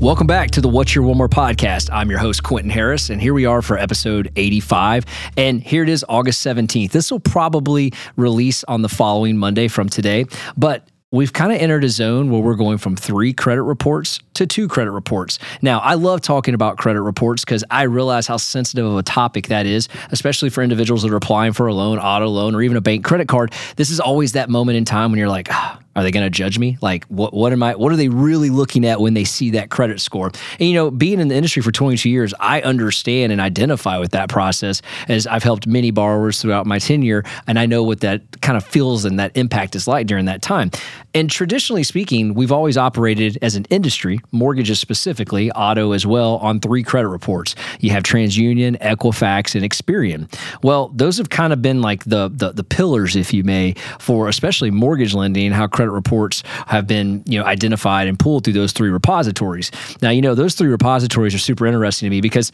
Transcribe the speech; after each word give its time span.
Welcome 0.00 0.26
back 0.26 0.50
to 0.52 0.62
the 0.62 0.68
What's 0.68 0.94
Your 0.94 1.04
One 1.04 1.18
More 1.18 1.28
podcast. 1.28 1.90
I'm 1.92 2.08
your 2.08 2.20
host, 2.20 2.42
Quentin 2.42 2.70
Harris, 2.70 3.10
and 3.10 3.20
here 3.20 3.34
we 3.34 3.44
are 3.44 3.60
for 3.60 3.76
episode 3.76 4.32
85. 4.34 5.04
And 5.36 5.62
here 5.62 5.82
it 5.82 5.90
is, 5.90 6.06
August 6.08 6.42
17th. 6.42 6.90
This 6.90 7.12
will 7.12 7.20
probably 7.20 7.92
release 8.16 8.64
on 8.64 8.80
the 8.80 8.88
following 8.88 9.36
Monday 9.36 9.68
from 9.68 9.90
today, 9.90 10.24
but 10.56 10.88
we've 11.12 11.34
kind 11.34 11.52
of 11.52 11.58
entered 11.58 11.84
a 11.84 11.90
zone 11.90 12.30
where 12.30 12.40
we're 12.40 12.54
going 12.54 12.78
from 12.78 12.96
three 12.96 13.34
credit 13.34 13.62
reports 13.62 14.20
to 14.32 14.46
two 14.46 14.68
credit 14.68 14.92
reports. 14.92 15.38
Now, 15.60 15.80
I 15.80 15.94
love 15.94 16.22
talking 16.22 16.54
about 16.54 16.78
credit 16.78 17.02
reports 17.02 17.44
because 17.44 17.62
I 17.70 17.82
realize 17.82 18.26
how 18.26 18.38
sensitive 18.38 18.86
of 18.86 18.96
a 18.96 19.02
topic 19.02 19.48
that 19.48 19.66
is, 19.66 19.86
especially 20.12 20.48
for 20.48 20.62
individuals 20.62 21.02
that 21.02 21.12
are 21.12 21.16
applying 21.16 21.52
for 21.52 21.66
a 21.66 21.74
loan, 21.74 21.98
auto 21.98 22.28
loan, 22.28 22.54
or 22.54 22.62
even 22.62 22.78
a 22.78 22.80
bank 22.80 23.04
credit 23.04 23.28
card. 23.28 23.52
This 23.76 23.90
is 23.90 24.00
always 24.00 24.32
that 24.32 24.48
moment 24.48 24.78
in 24.78 24.86
time 24.86 25.10
when 25.10 25.18
you're 25.18 25.28
like, 25.28 25.48
ah, 25.50 25.78
are 25.96 26.02
they 26.02 26.10
going 26.10 26.24
to 26.24 26.30
judge 26.30 26.58
me? 26.58 26.78
Like, 26.80 27.04
what 27.06 27.34
what 27.34 27.52
am 27.52 27.62
I? 27.62 27.74
What 27.74 27.92
are 27.92 27.96
they 27.96 28.08
really 28.08 28.50
looking 28.50 28.86
at 28.86 29.00
when 29.00 29.14
they 29.14 29.24
see 29.24 29.50
that 29.50 29.70
credit 29.70 30.00
score? 30.00 30.30
And 30.58 30.68
you 30.68 30.74
know, 30.74 30.90
being 30.90 31.20
in 31.20 31.28
the 31.28 31.34
industry 31.34 31.62
for 31.62 31.72
22 31.72 32.08
years, 32.08 32.32
I 32.38 32.60
understand 32.62 33.32
and 33.32 33.40
identify 33.40 33.98
with 33.98 34.12
that 34.12 34.28
process 34.28 34.82
as 35.08 35.26
I've 35.26 35.42
helped 35.42 35.66
many 35.66 35.90
borrowers 35.90 36.40
throughout 36.40 36.66
my 36.66 36.78
tenure, 36.78 37.24
and 37.46 37.58
I 37.58 37.66
know 37.66 37.82
what 37.82 38.00
that 38.00 38.40
kind 38.40 38.56
of 38.56 38.64
feels 38.64 39.04
and 39.04 39.18
that 39.18 39.36
impact 39.36 39.74
is 39.74 39.88
like 39.88 40.06
during 40.06 40.26
that 40.26 40.42
time. 40.42 40.70
And 41.12 41.28
traditionally 41.28 41.82
speaking, 41.82 42.34
we've 42.34 42.52
always 42.52 42.76
operated 42.76 43.38
as 43.42 43.56
an 43.56 43.64
industry, 43.64 44.20
mortgages 44.30 44.78
specifically, 44.78 45.50
auto 45.52 45.90
as 45.92 46.06
well, 46.06 46.36
on 46.36 46.60
three 46.60 46.84
credit 46.84 47.08
reports. 47.08 47.56
You 47.80 47.90
have 47.90 48.04
TransUnion, 48.04 48.78
Equifax, 48.78 49.56
and 49.56 49.64
Experian. 49.64 50.32
Well, 50.62 50.88
those 50.94 51.18
have 51.18 51.30
kind 51.30 51.52
of 51.52 51.60
been 51.60 51.82
like 51.82 52.04
the 52.04 52.30
the, 52.32 52.52
the 52.52 52.64
pillars, 52.64 53.16
if 53.16 53.32
you 53.32 53.42
may, 53.42 53.74
for 53.98 54.28
especially 54.28 54.70
mortgage 54.70 55.14
lending, 55.14 55.50
how 55.50 55.66
credit 55.80 55.92
reports 55.92 56.42
have 56.66 56.86
been 56.86 57.22
you 57.24 57.38
know 57.38 57.46
identified 57.46 58.06
and 58.06 58.18
pulled 58.18 58.44
through 58.44 58.52
those 58.52 58.72
three 58.72 58.90
repositories. 58.90 59.70
Now, 60.02 60.10
you 60.10 60.20
know 60.20 60.34
those 60.34 60.54
three 60.54 60.68
repositories 60.68 61.34
are 61.34 61.38
super 61.38 61.66
interesting 61.66 62.04
to 62.04 62.10
me 62.10 62.20
because 62.20 62.52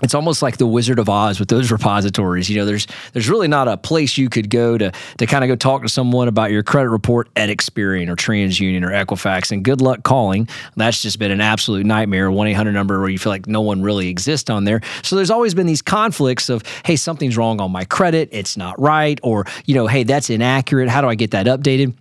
it's 0.00 0.14
almost 0.14 0.42
like 0.42 0.58
the 0.58 0.66
Wizard 0.66 1.00
of 1.00 1.08
Oz 1.08 1.40
with 1.40 1.48
those 1.48 1.72
repositories. 1.76 2.48
You 2.48 2.58
know, 2.58 2.64
there's 2.64 2.86
there's 3.14 3.28
really 3.28 3.48
not 3.48 3.66
a 3.66 3.76
place 3.76 4.16
you 4.16 4.28
could 4.28 4.48
go 4.48 4.78
to 4.78 4.92
to 5.18 5.26
kind 5.26 5.42
of 5.42 5.48
go 5.48 5.56
talk 5.56 5.82
to 5.82 5.88
someone 5.88 6.28
about 6.28 6.52
your 6.52 6.62
credit 6.62 6.90
report 6.90 7.30
at 7.34 7.48
Experian 7.48 8.08
or 8.08 8.14
TransUnion 8.14 8.84
or 8.84 8.90
Equifax. 8.90 9.50
And 9.50 9.64
good 9.64 9.80
luck 9.80 10.04
calling. 10.04 10.48
That's 10.76 11.02
just 11.02 11.18
been 11.18 11.32
an 11.32 11.40
absolute 11.40 11.84
nightmare. 11.84 12.30
One 12.30 12.46
eight 12.46 12.52
hundred 12.52 12.74
number 12.74 13.00
where 13.00 13.10
you 13.10 13.18
feel 13.18 13.32
like 13.32 13.48
no 13.48 13.60
one 13.60 13.82
really 13.82 14.06
exists 14.06 14.50
on 14.50 14.62
there. 14.62 14.82
So 15.02 15.16
there's 15.16 15.30
always 15.30 15.52
been 15.52 15.66
these 15.66 15.82
conflicts 15.82 16.48
of 16.48 16.62
hey, 16.84 16.94
something's 16.94 17.36
wrong 17.36 17.60
on 17.60 17.72
my 17.72 17.84
credit. 17.84 18.28
It's 18.30 18.56
not 18.56 18.80
right, 18.80 19.18
or 19.24 19.46
you 19.66 19.74
know, 19.74 19.88
hey, 19.88 20.04
that's 20.04 20.30
inaccurate. 20.30 20.88
How 20.88 21.00
do 21.00 21.08
I 21.08 21.16
get 21.16 21.32
that 21.32 21.46
updated? 21.46 21.94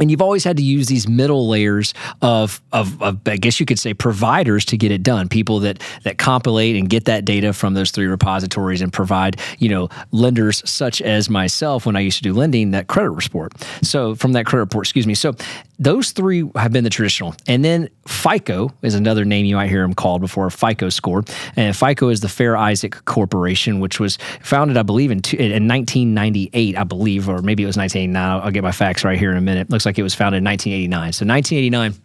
And 0.00 0.10
you've 0.10 0.22
always 0.22 0.44
had 0.44 0.56
to 0.56 0.62
use 0.62 0.88
these 0.88 1.08
middle 1.08 1.48
layers 1.48 1.94
of, 2.22 2.60
of, 2.72 3.00
of, 3.02 3.20
I 3.26 3.36
guess 3.36 3.60
you 3.60 3.66
could 3.66 3.78
say 3.78 3.94
providers 3.94 4.64
to 4.66 4.76
get 4.76 4.90
it 4.90 5.02
done. 5.02 5.28
People 5.28 5.60
that 5.60 5.82
that 6.02 6.18
compilate 6.18 6.76
and 6.76 6.88
get 6.88 7.04
that 7.06 7.24
data 7.24 7.52
from 7.52 7.74
those 7.74 7.90
three 7.90 8.06
repositories 8.06 8.80
and 8.80 8.92
provide, 8.92 9.40
you 9.58 9.68
know, 9.68 9.88
lenders 10.10 10.62
such 10.68 11.00
as 11.02 11.30
myself 11.30 11.86
when 11.86 11.96
I 11.96 12.00
used 12.00 12.18
to 12.18 12.22
do 12.22 12.32
lending 12.32 12.72
that 12.72 12.86
credit 12.86 13.10
report. 13.10 13.52
So 13.82 14.14
from 14.14 14.32
that 14.32 14.46
credit 14.46 14.64
report, 14.64 14.86
excuse 14.86 15.06
me. 15.06 15.14
So 15.14 15.34
those 15.78 16.12
three 16.12 16.48
have 16.56 16.72
been 16.72 16.84
the 16.84 16.90
traditional. 16.90 17.34
And 17.46 17.64
then 17.64 17.88
FICO 18.06 18.70
is 18.82 18.94
another 18.94 19.24
name 19.24 19.46
you 19.46 19.56
might 19.56 19.68
hear 19.68 19.82
them 19.82 19.94
called 19.94 20.20
before, 20.20 20.50
FICO 20.50 20.88
score. 20.88 21.24
And 21.56 21.76
FICO 21.76 22.08
is 22.08 22.20
the 22.20 22.28
Fair 22.28 22.56
Isaac 22.56 23.04
Corporation, 23.04 23.80
which 23.80 23.98
was 23.98 24.18
founded, 24.42 24.76
I 24.76 24.82
believe, 24.82 25.10
in, 25.10 25.20
in 25.38 25.68
1998, 25.68 26.76
I 26.76 26.84
believe, 26.84 27.28
or 27.28 27.42
maybe 27.42 27.62
it 27.62 27.66
was 27.66 27.76
1989. 27.76 28.44
I'll 28.44 28.50
get 28.50 28.62
my 28.62 28.72
facts 28.72 29.04
right 29.04 29.18
here 29.18 29.30
in 29.30 29.36
a 29.36 29.40
minute. 29.40 29.70
Looks 29.70 29.86
like 29.86 29.98
it 29.98 30.02
was 30.02 30.14
founded 30.14 30.38
in 30.38 30.44
1989. 30.44 31.12
So 31.12 31.26
1989 31.26 32.03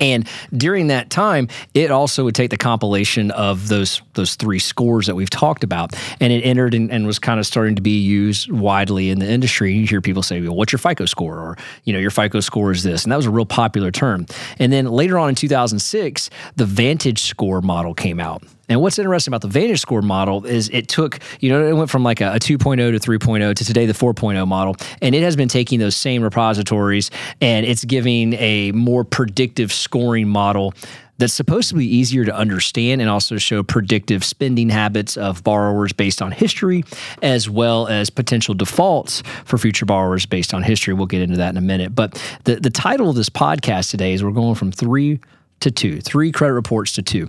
and 0.00 0.28
during 0.56 0.88
that 0.88 1.10
time, 1.10 1.48
it 1.74 1.90
also 1.90 2.24
would 2.24 2.34
take 2.34 2.50
the 2.50 2.56
compilation 2.56 3.30
of 3.32 3.68
those 3.68 4.02
those 4.14 4.34
three 4.34 4.58
scores 4.58 5.06
that 5.06 5.14
we've 5.14 5.30
talked 5.30 5.64
about, 5.64 5.94
and 6.20 6.32
it 6.32 6.42
entered 6.42 6.74
and, 6.74 7.06
was 7.06 7.18
kind 7.18 7.40
of 7.40 7.46
starting 7.46 7.74
to 7.76 7.82
be 7.82 7.98
used 8.00 8.50
widely 8.50 9.10
in 9.10 9.18
the 9.18 9.28
industry. 9.28 9.72
You 9.72 9.86
hear 9.86 10.00
people 10.00 10.22
say, 10.22 10.40
"Well, 10.40 10.54
what's 10.54 10.72
your 10.72 10.78
FICO 10.78 11.06
score?" 11.06 11.38
or 11.38 11.58
you 11.84 11.92
know, 11.92 11.98
your 11.98 12.10
FICO 12.10 12.40
score 12.40 12.72
is 12.72 12.82
this, 12.82 13.04
and 13.04 13.12
that 13.12 13.16
was 13.16 13.26
a 13.26 13.30
real 13.30 13.46
popular 13.46 13.90
term. 13.90 14.26
And 14.58 14.72
then 14.72 14.86
later 14.86 15.18
on 15.18 15.30
in 15.30 15.34
2006, 15.34 16.30
the 16.56 16.66
Vantage 16.66 17.22
score 17.22 17.60
model 17.60 17.94
came 17.94 18.20
out, 18.20 18.42
and 18.68 18.80
what's 18.80 18.98
interesting 18.98 19.32
about 19.32 19.42
the 19.42 19.48
Vantage 19.48 19.80
Score 19.80 20.02
model 20.02 20.44
is 20.44 20.68
it 20.70 20.88
took, 20.88 21.18
you 21.40 21.50
know, 21.50 21.66
it 21.66 21.72
went 21.72 21.90
from 21.90 22.02
like 22.02 22.20
a, 22.20 22.34
a 22.34 22.38
2.0 22.38 22.76
to 22.76 22.98
3.0 22.98 23.54
to 23.54 23.64
today 23.64 23.86
the 23.86 23.92
4.0 23.92 24.46
model. 24.46 24.76
And 25.00 25.14
it 25.14 25.22
has 25.22 25.36
been 25.36 25.48
taking 25.48 25.78
those 25.78 25.96
same 25.96 26.22
repositories 26.22 27.10
and 27.40 27.64
it's 27.64 27.84
giving 27.84 28.34
a 28.34 28.72
more 28.72 29.04
predictive 29.04 29.72
scoring 29.72 30.28
model 30.28 30.74
that's 31.18 31.32
supposed 31.32 31.68
to 31.68 31.74
be 31.74 31.84
easier 31.84 32.24
to 32.24 32.34
understand 32.34 33.00
and 33.00 33.10
also 33.10 33.38
show 33.38 33.62
predictive 33.62 34.24
spending 34.24 34.70
habits 34.70 35.16
of 35.16 35.42
borrowers 35.42 35.92
based 35.92 36.22
on 36.22 36.30
history, 36.30 36.84
as 37.22 37.50
well 37.50 37.88
as 37.88 38.08
potential 38.08 38.54
defaults 38.54 39.22
for 39.44 39.58
future 39.58 39.84
borrowers 39.84 40.26
based 40.26 40.54
on 40.54 40.62
history. 40.62 40.94
We'll 40.94 41.06
get 41.06 41.22
into 41.22 41.36
that 41.38 41.50
in 41.50 41.56
a 41.56 41.62
minute. 41.62 41.94
But 41.94 42.22
the, 42.44 42.56
the 42.56 42.70
title 42.70 43.10
of 43.10 43.16
this 43.16 43.28
podcast 43.28 43.90
today 43.90 44.12
is 44.12 44.22
we're 44.22 44.30
going 44.30 44.54
from 44.54 44.70
three 44.70 45.18
to 45.60 45.72
two, 45.72 46.00
three 46.00 46.30
credit 46.30 46.54
reports 46.54 46.92
to 46.92 47.02
two. 47.02 47.28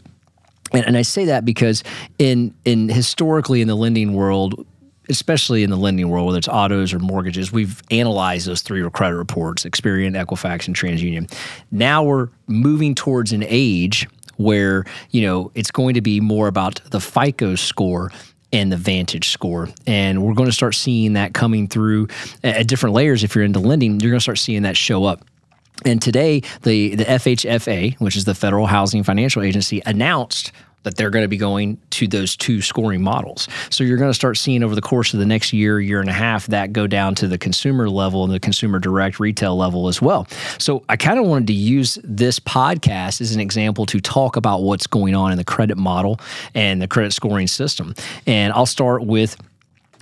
And, 0.74 0.86
and 0.86 0.98
I 0.98 1.02
say 1.02 1.26
that 1.26 1.46
because 1.46 1.84
in 2.18 2.54
in 2.66 2.90
historically 2.90 3.62
in 3.62 3.68
the 3.68 3.76
lending 3.76 4.14
world, 4.14 4.66
especially 5.10 5.64
in 5.64 5.70
the 5.70 5.78
lending 5.78 6.10
world, 6.10 6.28
whether 6.28 6.38
it's 6.38 6.48
autos 6.48 6.94
or 6.94 7.00
mortgages, 7.00 7.52
we've 7.52 7.82
analyzed 7.92 8.48
those 8.48 8.62
three 8.62 8.88
credit 8.92 9.16
reports: 9.16 9.64
Experian, 9.64 10.22
Equifax, 10.22 10.68
and 10.68 10.76
TransUnion. 10.76 11.32
Now 11.72 12.04
we're 12.04 12.30
moving 12.48 12.96
towards 12.96 13.32
an 13.32 13.44
age 13.48 14.08
where 14.38 14.86
you 15.12 15.22
know 15.22 15.52
it's 15.56 15.72
going 15.72 15.94
to 15.96 16.02
be 16.02 16.20
more 16.20 16.48
about 16.48 16.82
the 16.92 17.00
FICO 17.00 17.56
score 17.56 18.12
and 18.52 18.72
the 18.72 18.78
Vantage 18.78 19.30
score. 19.30 19.70
And 19.86 20.24
we're 20.24 20.34
going 20.34 20.50
to 20.50 20.56
start 20.56 20.76
seeing 20.76 21.14
that 21.14 21.34
coming 21.34 21.68
through 21.68 22.08
at 22.44 22.68
different 22.68 22.96
layers. 22.96 23.24
If 23.24 23.36
you're 23.36 23.44
into 23.44 23.60
lending, 23.60 24.00
you're 24.00 24.12
going 24.12 24.20
to 24.20 24.24
start 24.24 24.40
seeing 24.40 24.64
that 24.64 24.76
show 24.76 25.06
up. 25.06 25.24
And 25.86 26.02
today, 26.02 26.42
the, 26.64 26.96
the 26.96 27.06
FHFA, 27.06 28.00
which 28.00 28.16
is 28.16 28.26
the 28.26 28.36
Federal 28.36 28.68
Housing 28.68 29.04
Financial 29.04 29.42
Agency, 29.42 29.82
announced 29.86 30.52
that 30.84 30.96
they're 30.96 31.10
going 31.10 31.24
to 31.24 31.30
be 31.30 31.38
going 31.38 31.78
to 31.90 32.08
those 32.08 32.38
two 32.38 32.62
scoring 32.62 33.02
models. 33.02 33.48
So 33.70 33.84
you're 33.84 33.98
going 33.98 34.10
to 34.10 34.16
start 34.16 34.38
seeing 34.38 34.64
over 34.64 34.76
the 34.76 34.82
course 34.82 35.14
of 35.14 35.20
the 35.20 35.26
next 35.26 35.52
year, 35.52 35.80
year 35.80 36.00
and 36.00 36.10
a 36.10 36.14
half, 36.14 36.48
that 36.48 36.72
go 36.72 36.88
down 36.88 37.16
to 37.16 37.28
the 37.28 37.38
consumer 37.38 37.90
level 37.90 38.24
and 38.24 38.34
the 38.34 38.40
consumer 38.40 38.80
direct 38.80 39.20
retail 39.20 39.58
level 39.58 39.88
as 39.88 40.02
well. 40.02 40.26
So 40.58 40.84
I 40.88 40.96
kind 40.96 41.20
of 41.20 41.26
wanted 41.26 41.48
to 41.48 41.54
use 41.54 41.98
this 42.04 42.40
podcast 42.40 43.20
as 43.20 43.34
an 43.34 43.42
example 43.42 43.86
to 43.88 44.00
talk 44.00 44.38
about 44.38 44.64
what's 44.64 44.88
going 44.88 45.16
on 45.16 45.32
in 45.32 45.38
the 45.38 45.44
credit 45.44 45.78
model 45.78 46.20
and 46.56 46.82
the 46.82 46.88
credit 46.88 47.12
scoring 47.12 47.48
system. 47.48 47.94
And 48.26 48.54
I'll 48.54 48.66
start 48.66 49.06
with 49.06 49.36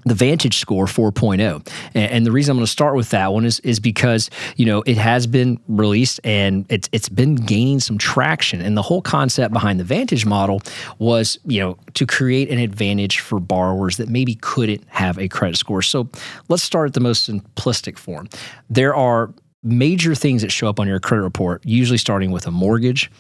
the 0.08 0.16
Vantage 0.16 0.58
Score 0.58 0.86
4.0. 0.86 1.68
And, 1.94 2.26
the 2.28 2.32
reason 2.32 2.52
I'm 2.52 2.58
going 2.58 2.66
to 2.66 2.72
start 2.72 2.96
with 2.96 3.10
that 3.12 3.32
one 3.32 3.46
is 3.46 3.60
is 3.62 3.80
because 3.80 4.30
you 4.58 4.66
know 4.66 4.82
it 4.86 4.98
has 4.98 5.28
been 5.28 5.60
released 5.68 6.20
and 6.24 6.66
it's 6.68 6.90
it's 6.92 7.08
been 7.10 7.36
gaining 7.36 7.80
some 7.80 7.98
traction. 7.98 8.62
And 8.62 8.76
the 8.76 8.82
whole 8.82 9.02
concept 9.02 9.54
behind 9.54 9.80
the 9.80 9.84
Vantage 9.84 10.26
model 10.26 10.62
was 11.00 11.40
you 11.46 11.62
know 11.62 11.78
to 11.94 12.06
create 12.06 12.50
an 12.50 12.60
advantage 12.60 13.20
for 13.20 13.40
borrowers 13.40 13.98
that 13.98 14.10
maybe 14.10 14.36
couldn't 14.36 14.84
have 14.90 15.18
a 15.18 15.28
credit 15.28 15.58
score. 15.58 15.82
So 15.82 16.10
let's 16.50 16.64
start 16.64 16.88
at 16.88 16.94
the 16.94 17.00
most 17.00 17.30
simplistic 17.30 17.98
form. 17.98 18.28
There 18.70 18.96
are 18.96 19.34
major 19.64 20.16
things 20.16 20.42
that 20.42 20.52
show 20.52 20.68
up 20.68 20.80
on 20.80 20.88
your 20.88 21.00
credit 21.00 21.24
report, 21.24 21.66
usually 21.66 21.98
starting 21.98 22.32
with 22.32 22.48
a 22.48 22.52
mortgage 22.52 23.12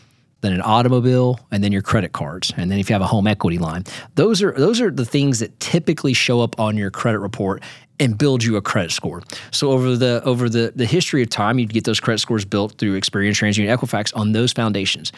then 0.41 0.53
an 0.53 0.61
automobile, 0.61 1.39
and 1.51 1.63
then 1.63 1.71
your 1.71 1.81
credit 1.81 2.13
cards, 2.13 2.53
and 2.57 2.69
then 2.69 2.79
if 2.79 2.89
you 2.89 2.93
have 2.93 3.01
a 3.01 3.07
home 3.07 3.27
equity 3.27 3.57
line. 3.57 3.83
Those 4.15 4.41
are 4.43 4.51
those 4.51 4.81
are 4.81 4.91
the 4.91 5.05
things 5.05 5.39
that 5.39 5.59
typically 5.59 6.13
show 6.13 6.41
up 6.41 6.59
on 6.59 6.77
your 6.77 6.91
credit 6.91 7.19
report 7.19 7.63
and 7.99 8.17
build 8.17 8.43
you 8.43 8.55
a 8.55 8.61
credit 8.61 8.91
score. 8.91 9.23
So 9.51 9.71
over 9.71 9.95
the 9.95 10.21
over 10.23 10.49
the 10.49 10.71
the 10.75 10.85
history 10.85 11.21
of 11.23 11.29
time, 11.29 11.59
you'd 11.59 11.73
get 11.73 11.83
those 11.83 11.99
credit 11.99 12.19
scores 12.19 12.45
built 12.45 12.77
through 12.77 12.99
Experian, 12.99 13.31
TransUnion, 13.31 13.75
Equifax 13.75 14.15
on 14.15 14.31
those 14.31 14.53
foundations. 14.53 15.11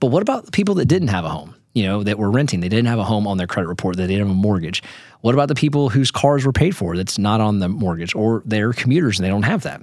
But 0.00 0.08
what 0.08 0.22
about 0.22 0.46
the 0.46 0.50
people 0.50 0.74
that 0.76 0.86
didn't 0.86 1.08
have 1.08 1.24
a 1.24 1.28
home? 1.28 1.54
You 1.74 1.84
know, 1.84 2.02
that 2.02 2.18
were 2.18 2.30
renting, 2.30 2.60
they 2.60 2.68
didn't 2.68 2.88
have 2.88 2.98
a 2.98 3.04
home 3.04 3.26
on 3.26 3.38
their 3.38 3.46
credit 3.46 3.66
report, 3.66 3.96
they 3.96 4.06
didn't 4.06 4.26
have 4.26 4.36
a 4.36 4.38
mortgage. 4.38 4.82
What 5.22 5.34
about 5.34 5.48
the 5.48 5.54
people 5.54 5.88
whose 5.88 6.10
cars 6.10 6.44
were 6.44 6.52
paid 6.52 6.76
for 6.76 6.96
that's 6.98 7.18
not 7.18 7.40
on 7.40 7.60
the 7.60 7.68
mortgage, 7.68 8.14
or 8.14 8.42
they're 8.44 8.74
commuters 8.74 9.18
and 9.18 9.24
they 9.24 9.30
don't 9.30 9.44
have 9.44 9.62
that? 9.62 9.80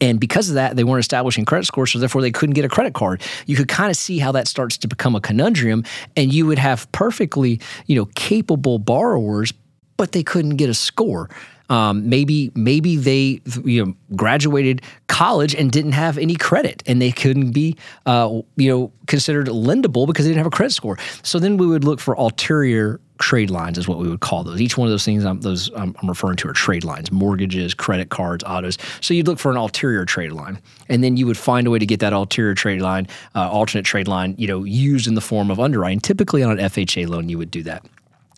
And 0.00 0.18
because 0.18 0.48
of 0.48 0.54
that, 0.54 0.76
they 0.76 0.84
weren't 0.84 1.00
establishing 1.00 1.44
credit 1.44 1.66
scores, 1.66 1.92
so 1.92 1.98
therefore 1.98 2.22
they 2.22 2.30
couldn't 2.30 2.54
get 2.54 2.64
a 2.64 2.68
credit 2.68 2.94
card. 2.94 3.22
You 3.46 3.56
could 3.56 3.68
kind 3.68 3.90
of 3.90 3.96
see 3.96 4.18
how 4.18 4.32
that 4.32 4.48
starts 4.48 4.78
to 4.78 4.88
become 4.88 5.14
a 5.14 5.20
conundrum, 5.20 5.84
and 6.16 6.32
you 6.32 6.46
would 6.46 6.58
have 6.58 6.90
perfectly, 6.92 7.60
you 7.86 7.96
know, 7.96 8.06
capable 8.14 8.78
borrowers, 8.78 9.52
but 9.96 10.12
they 10.12 10.22
couldn't 10.22 10.56
get 10.56 10.70
a 10.70 10.74
score. 10.74 11.28
Um, 11.70 12.08
maybe 12.08 12.50
maybe 12.54 12.96
they 12.96 13.40
you 13.64 13.84
know 13.84 13.94
graduated 14.16 14.82
college 15.06 15.54
and 15.54 15.70
didn't 15.70 15.92
have 15.92 16.18
any 16.18 16.34
credit, 16.34 16.82
and 16.86 17.00
they 17.00 17.12
couldn't 17.12 17.52
be 17.52 17.76
uh, 18.06 18.40
you 18.56 18.68
know 18.68 18.92
considered 19.06 19.46
lendable 19.46 20.06
because 20.06 20.24
they 20.26 20.30
didn't 20.30 20.44
have 20.44 20.52
a 20.52 20.56
credit 20.56 20.72
score. 20.72 20.98
So 21.22 21.38
then 21.38 21.56
we 21.56 21.66
would 21.66 21.84
look 21.84 22.00
for 22.00 22.14
ulterior 22.14 23.00
trade 23.20 23.50
lines 23.50 23.78
is 23.78 23.86
what 23.86 23.98
we 23.98 24.08
would 24.08 24.20
call 24.20 24.42
those. 24.42 24.60
Each 24.60 24.76
one 24.76 24.88
of 24.88 24.90
those 24.90 25.04
things 25.04 25.24
I'm, 25.24 25.40
those 25.42 25.70
I'm, 25.76 25.94
I'm, 26.00 26.08
referring 26.08 26.36
to 26.38 26.48
are 26.48 26.52
trade 26.52 26.84
lines, 26.84 27.12
mortgages, 27.12 27.74
credit 27.74 28.08
cards, 28.08 28.42
autos. 28.44 28.78
So 29.00 29.14
you'd 29.14 29.28
look 29.28 29.38
for 29.38 29.50
an 29.50 29.56
ulterior 29.56 30.04
trade 30.04 30.32
line, 30.32 30.60
and 30.88 31.04
then 31.04 31.16
you 31.16 31.26
would 31.26 31.36
find 31.38 31.66
a 31.66 31.70
way 31.70 31.78
to 31.78 31.86
get 31.86 32.00
that 32.00 32.12
ulterior 32.12 32.54
trade 32.54 32.80
line, 32.80 33.06
uh, 33.34 33.48
alternate 33.50 33.84
trade 33.84 34.08
line, 34.08 34.34
you 34.38 34.48
know, 34.48 34.64
used 34.64 35.06
in 35.06 35.14
the 35.14 35.20
form 35.20 35.50
of 35.50 35.60
underwriting. 35.60 36.00
Typically 36.00 36.42
on 36.42 36.58
an 36.58 36.58
FHA 36.58 37.08
loan, 37.08 37.28
you 37.28 37.38
would 37.38 37.50
do 37.50 37.62
that. 37.62 37.86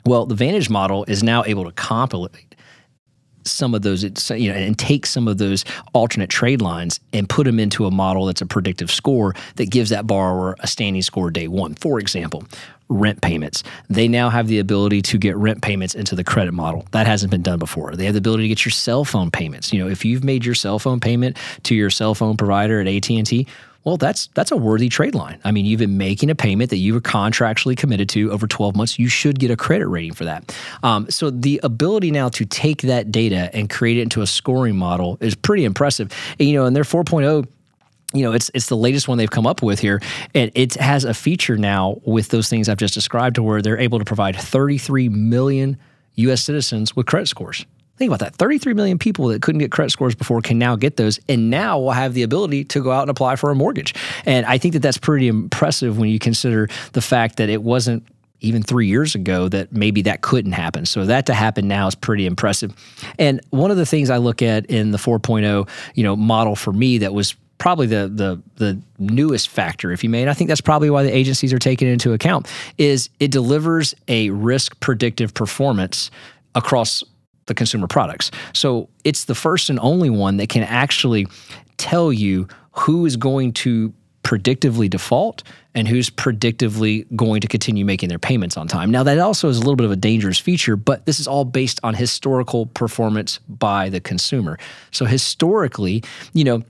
Well, 0.04 0.26
the 0.26 0.34
Vantage 0.34 0.68
model 0.68 1.04
is 1.04 1.22
now 1.22 1.44
able 1.44 1.64
to 1.64 1.72
compilate 1.72 2.51
some 3.44 3.74
of 3.74 3.82
those, 3.82 4.02
you 4.30 4.50
know, 4.50 4.56
and 4.56 4.78
take 4.78 5.06
some 5.06 5.28
of 5.28 5.38
those 5.38 5.64
alternate 5.92 6.30
trade 6.30 6.60
lines 6.60 7.00
and 7.12 7.28
put 7.28 7.44
them 7.44 7.58
into 7.58 7.86
a 7.86 7.90
model 7.90 8.26
that's 8.26 8.40
a 8.40 8.46
predictive 8.46 8.90
score 8.90 9.34
that 9.56 9.70
gives 9.70 9.90
that 9.90 10.06
borrower 10.06 10.56
a 10.60 10.66
standing 10.66 11.02
score 11.02 11.30
day 11.30 11.48
one. 11.48 11.74
For 11.74 11.98
example, 11.98 12.44
rent 12.88 13.20
payments. 13.22 13.62
They 13.88 14.08
now 14.08 14.28
have 14.30 14.48
the 14.48 14.58
ability 14.58 15.02
to 15.02 15.18
get 15.18 15.36
rent 15.36 15.62
payments 15.62 15.94
into 15.94 16.14
the 16.14 16.24
credit 16.24 16.52
model. 16.52 16.86
That 16.92 17.06
hasn't 17.06 17.30
been 17.30 17.42
done 17.42 17.58
before. 17.58 17.96
They 17.96 18.04
have 18.04 18.14
the 18.14 18.18
ability 18.18 18.44
to 18.44 18.48
get 18.48 18.64
your 18.64 18.72
cell 18.72 19.04
phone 19.04 19.30
payments. 19.30 19.72
You 19.72 19.82
know, 19.82 19.90
if 19.90 20.04
you've 20.04 20.24
made 20.24 20.44
your 20.44 20.54
cell 20.54 20.78
phone 20.78 21.00
payment 21.00 21.38
to 21.64 21.74
your 21.74 21.90
cell 21.90 22.14
phone 22.14 22.36
provider 22.36 22.80
at 22.80 22.86
AT&T, 22.86 23.46
well, 23.84 23.96
that's 23.96 24.28
that's 24.28 24.52
a 24.52 24.56
worthy 24.56 24.88
trade 24.88 25.14
line. 25.14 25.40
I 25.44 25.50
mean, 25.50 25.64
you've 25.64 25.80
been 25.80 25.98
making 25.98 26.30
a 26.30 26.34
payment 26.34 26.70
that 26.70 26.76
you 26.76 26.94
were 26.94 27.00
contractually 27.00 27.76
committed 27.76 28.08
to 28.10 28.30
over 28.30 28.46
12 28.46 28.76
months. 28.76 28.98
You 28.98 29.08
should 29.08 29.38
get 29.40 29.50
a 29.50 29.56
credit 29.56 29.88
rating 29.88 30.14
for 30.14 30.24
that. 30.24 30.56
Um, 30.82 31.10
so 31.10 31.30
the 31.30 31.60
ability 31.62 32.10
now 32.10 32.28
to 32.30 32.44
take 32.44 32.82
that 32.82 33.10
data 33.10 33.50
and 33.52 33.68
create 33.68 33.98
it 33.98 34.02
into 34.02 34.22
a 34.22 34.26
scoring 34.26 34.76
model 34.76 35.18
is 35.20 35.34
pretty 35.34 35.64
impressive. 35.64 36.12
And, 36.38 36.48
you 36.48 36.54
know, 36.54 36.66
and 36.66 36.76
their 36.76 36.84
4.0 36.84 37.46
you 38.14 38.22
know, 38.22 38.32
it's 38.32 38.50
it's 38.54 38.66
the 38.66 38.76
latest 38.76 39.08
one 39.08 39.18
they've 39.18 39.30
come 39.30 39.46
up 39.46 39.62
with 39.62 39.80
here, 39.80 40.00
and 40.34 40.52
it 40.54 40.74
has 40.74 41.04
a 41.04 41.14
feature 41.14 41.56
now 41.56 41.98
with 42.04 42.28
those 42.28 42.48
things 42.48 42.68
I've 42.68 42.76
just 42.76 42.92
described, 42.92 43.36
to 43.36 43.42
where 43.42 43.62
they're 43.62 43.78
able 43.78 43.98
to 43.98 44.04
provide 44.04 44.36
33 44.36 45.08
million 45.08 45.78
U.S. 46.16 46.42
citizens 46.42 46.94
with 46.94 47.06
credit 47.06 47.28
scores. 47.28 47.64
Think 48.02 48.10
about 48.10 48.18
that. 48.18 48.34
33 48.34 48.74
million 48.74 48.98
people 48.98 49.28
that 49.28 49.42
couldn't 49.42 49.60
get 49.60 49.70
credit 49.70 49.90
scores 49.90 50.16
before 50.16 50.40
can 50.40 50.58
now 50.58 50.74
get 50.74 50.96
those 50.96 51.20
and 51.28 51.50
now 51.50 51.78
will 51.78 51.92
have 51.92 52.14
the 52.14 52.24
ability 52.24 52.64
to 52.64 52.82
go 52.82 52.90
out 52.90 53.02
and 53.02 53.10
apply 53.10 53.36
for 53.36 53.52
a 53.52 53.54
mortgage. 53.54 53.94
And 54.26 54.44
I 54.44 54.58
think 54.58 54.74
that 54.74 54.80
that's 54.80 54.98
pretty 54.98 55.28
impressive 55.28 55.98
when 55.98 56.08
you 56.08 56.18
consider 56.18 56.68
the 56.94 57.00
fact 57.00 57.36
that 57.36 57.48
it 57.48 57.62
wasn't 57.62 58.04
even 58.40 58.60
three 58.60 58.88
years 58.88 59.14
ago 59.14 59.46
that 59.50 59.72
maybe 59.72 60.02
that 60.02 60.20
couldn't 60.20 60.50
happen. 60.50 60.84
So 60.84 61.04
that 61.06 61.26
to 61.26 61.34
happen 61.34 61.68
now 61.68 61.86
is 61.86 61.94
pretty 61.94 62.26
impressive. 62.26 62.74
And 63.20 63.40
one 63.50 63.70
of 63.70 63.76
the 63.76 63.86
things 63.86 64.10
I 64.10 64.16
look 64.16 64.42
at 64.42 64.66
in 64.66 64.90
the 64.90 64.98
4.0, 64.98 65.68
you 65.94 66.02
know, 66.02 66.16
model 66.16 66.56
for 66.56 66.72
me 66.72 66.98
that 66.98 67.14
was 67.14 67.36
probably 67.58 67.86
the 67.86 68.10
the 68.12 68.42
the 68.56 68.82
newest 68.98 69.48
factor, 69.48 69.92
if 69.92 70.02
you 70.02 70.10
may, 70.10 70.22
and 70.22 70.28
I 70.28 70.34
think 70.34 70.48
that's 70.48 70.60
probably 70.60 70.90
why 70.90 71.04
the 71.04 71.16
agencies 71.16 71.52
are 71.52 71.60
taking 71.60 71.86
into 71.86 72.14
account, 72.14 72.52
is 72.78 73.10
it 73.20 73.30
delivers 73.30 73.94
a 74.08 74.30
risk 74.30 74.80
predictive 74.80 75.34
performance 75.34 76.10
across 76.56 77.04
the 77.46 77.54
consumer 77.54 77.86
products. 77.86 78.30
So 78.52 78.88
it's 79.04 79.24
the 79.24 79.34
first 79.34 79.70
and 79.70 79.78
only 79.80 80.10
one 80.10 80.36
that 80.36 80.48
can 80.48 80.62
actually 80.62 81.26
tell 81.76 82.12
you 82.12 82.48
who 82.72 83.06
is 83.06 83.16
going 83.16 83.52
to 83.52 83.92
predictively 84.22 84.88
default 84.88 85.42
and 85.74 85.88
who's 85.88 86.10
predictively 86.10 87.06
going 87.16 87.40
to 87.40 87.48
continue 87.48 87.84
making 87.84 88.08
their 88.08 88.18
payments 88.18 88.56
on 88.56 88.68
time. 88.68 88.90
Now, 88.90 89.02
that 89.02 89.18
also 89.18 89.48
is 89.48 89.56
a 89.56 89.60
little 89.60 89.76
bit 89.76 89.84
of 89.84 89.90
a 89.90 89.96
dangerous 89.96 90.38
feature, 90.38 90.76
but 90.76 91.06
this 91.06 91.18
is 91.18 91.26
all 91.26 91.44
based 91.44 91.80
on 91.82 91.94
historical 91.94 92.66
performance 92.66 93.38
by 93.48 93.88
the 93.88 94.00
consumer. 94.00 94.58
So, 94.90 95.06
historically, 95.06 96.04
you 96.34 96.44
know, 96.44 96.62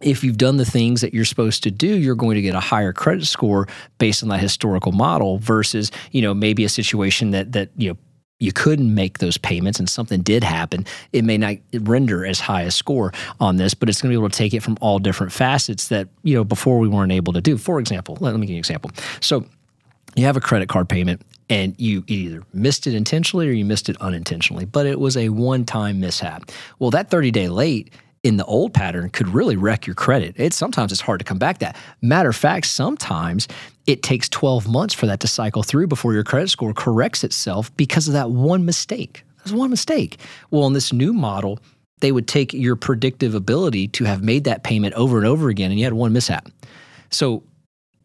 if 0.00 0.24
you've 0.24 0.38
done 0.38 0.56
the 0.56 0.64
things 0.64 1.00
that 1.02 1.12
you're 1.12 1.24
supposed 1.24 1.62
to 1.62 1.70
do, 1.70 1.98
you're 1.98 2.14
going 2.14 2.34
to 2.34 2.42
get 2.42 2.54
a 2.54 2.60
higher 2.60 2.92
credit 2.92 3.26
score 3.26 3.68
based 3.98 4.22
on 4.22 4.30
that 4.30 4.40
historical 4.40 4.92
model 4.92 5.38
versus, 5.38 5.90
you 6.10 6.22
know, 6.22 6.34
maybe 6.34 6.64
a 6.64 6.68
situation 6.68 7.30
that 7.30 7.52
that, 7.52 7.70
you 7.76 7.90
know, 7.90 7.98
you 8.40 8.52
couldn't 8.52 8.92
make 8.92 9.18
those 9.18 9.38
payments 9.38 9.78
and 9.78 9.88
something 9.88 10.22
did 10.22 10.42
happen, 10.42 10.84
it 11.12 11.24
may 11.24 11.38
not 11.38 11.56
render 11.80 12.26
as 12.26 12.40
high 12.40 12.62
a 12.62 12.70
score 12.70 13.12
on 13.38 13.56
this, 13.56 13.74
but 13.74 13.88
it's 13.88 14.02
going 14.02 14.10
to 14.10 14.16
be 14.16 14.20
able 14.20 14.30
to 14.30 14.36
take 14.36 14.54
it 14.54 14.62
from 14.62 14.76
all 14.80 14.98
different 14.98 15.32
facets 15.32 15.88
that, 15.88 16.08
you 16.22 16.34
know, 16.34 16.42
before 16.42 16.78
we 16.78 16.88
weren't 16.88 17.12
able 17.12 17.32
to 17.34 17.40
do. 17.40 17.56
For 17.56 17.78
example, 17.78 18.16
let, 18.20 18.32
let 18.32 18.40
me 18.40 18.46
give 18.46 18.54
you 18.54 18.56
an 18.56 18.60
example. 18.60 18.90
So 19.20 19.44
you 20.16 20.24
have 20.24 20.36
a 20.36 20.40
credit 20.40 20.68
card 20.68 20.88
payment 20.88 21.22
and 21.48 21.74
you 21.78 22.02
either 22.06 22.42
missed 22.52 22.86
it 22.86 22.94
intentionally 22.94 23.48
or 23.48 23.52
you 23.52 23.64
missed 23.64 23.88
it 23.88 24.00
unintentionally, 24.00 24.64
but 24.64 24.86
it 24.86 24.98
was 24.98 25.16
a 25.16 25.28
one 25.28 25.64
time 25.64 26.00
mishap. 26.00 26.50
Well, 26.78 26.90
that 26.90 27.10
30 27.10 27.30
day 27.30 27.48
late 27.48 27.92
in 28.22 28.36
the 28.36 28.44
old 28.44 28.74
pattern 28.74 29.10
could 29.10 29.28
really 29.28 29.56
wreck 29.56 29.86
your 29.86 29.94
credit. 29.94 30.34
It 30.36 30.52
sometimes 30.52 30.92
it's 30.92 31.00
hard 31.00 31.20
to 31.20 31.24
come 31.24 31.38
back 31.38 31.58
that. 31.58 31.76
Matter 32.02 32.28
of 32.28 32.36
fact, 32.36 32.66
sometimes 32.66 33.48
it 33.90 34.04
takes 34.04 34.28
12 34.28 34.68
months 34.68 34.94
for 34.94 35.06
that 35.06 35.18
to 35.20 35.26
cycle 35.26 35.64
through 35.64 35.88
before 35.88 36.14
your 36.14 36.22
credit 36.22 36.48
score 36.48 36.72
corrects 36.72 37.24
itself 37.24 37.74
because 37.76 38.06
of 38.06 38.14
that 38.14 38.30
one 38.30 38.64
mistake. 38.64 39.24
That's 39.38 39.52
one 39.52 39.70
mistake. 39.70 40.20
Well, 40.52 40.66
in 40.68 40.74
this 40.74 40.92
new 40.92 41.12
model, 41.12 41.58
they 41.98 42.12
would 42.12 42.28
take 42.28 42.52
your 42.52 42.76
predictive 42.76 43.34
ability 43.34 43.88
to 43.88 44.04
have 44.04 44.22
made 44.22 44.44
that 44.44 44.62
payment 44.62 44.94
over 44.94 45.18
and 45.18 45.26
over 45.26 45.48
again 45.48 45.72
and 45.72 45.78
you 45.80 45.84
had 45.84 45.94
one 45.94 46.12
mishap. 46.12 46.48
So 47.10 47.42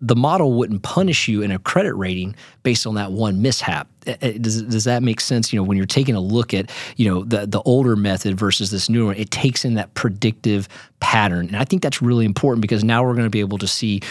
the 0.01 0.15
model 0.15 0.53
wouldn't 0.53 0.81
punish 0.81 1.27
you 1.27 1.41
in 1.41 1.51
a 1.51 1.59
credit 1.59 1.93
rating 1.93 2.35
based 2.63 2.85
on 2.85 2.95
that 2.95 3.11
one 3.11 3.41
mishap. 3.41 3.87
Eh, 4.07 4.15
eh, 4.21 4.37
does, 4.39 4.63
does 4.63 4.83
that 4.83 5.03
make 5.03 5.21
sense? 5.21 5.53
You 5.53 5.59
know, 5.59 5.63
when 5.63 5.77
you're 5.77 5.85
taking 5.85 6.15
a 6.15 6.19
look 6.19 6.53
at, 6.53 6.71
you 6.97 7.09
know, 7.09 7.23
the, 7.23 7.45
the 7.45 7.61
older 7.61 7.95
method 7.95 8.37
versus 8.37 8.71
this 8.71 8.89
newer 8.89 9.07
one, 9.07 9.15
it 9.15 9.31
takes 9.31 9.63
in 9.63 9.75
that 9.75 9.93
predictive 9.93 10.67
pattern. 10.99 11.47
And 11.47 11.57
I 11.57 11.63
think 11.63 11.81
that's 11.81 12.01
really 12.01 12.25
important 12.25 12.61
because 12.61 12.83
now 12.83 13.03
we're 13.03 13.13
going 13.13 13.25
to 13.25 13.29
be 13.29 13.39
able 13.39 13.57
to 13.59 13.67
see 13.67 14.01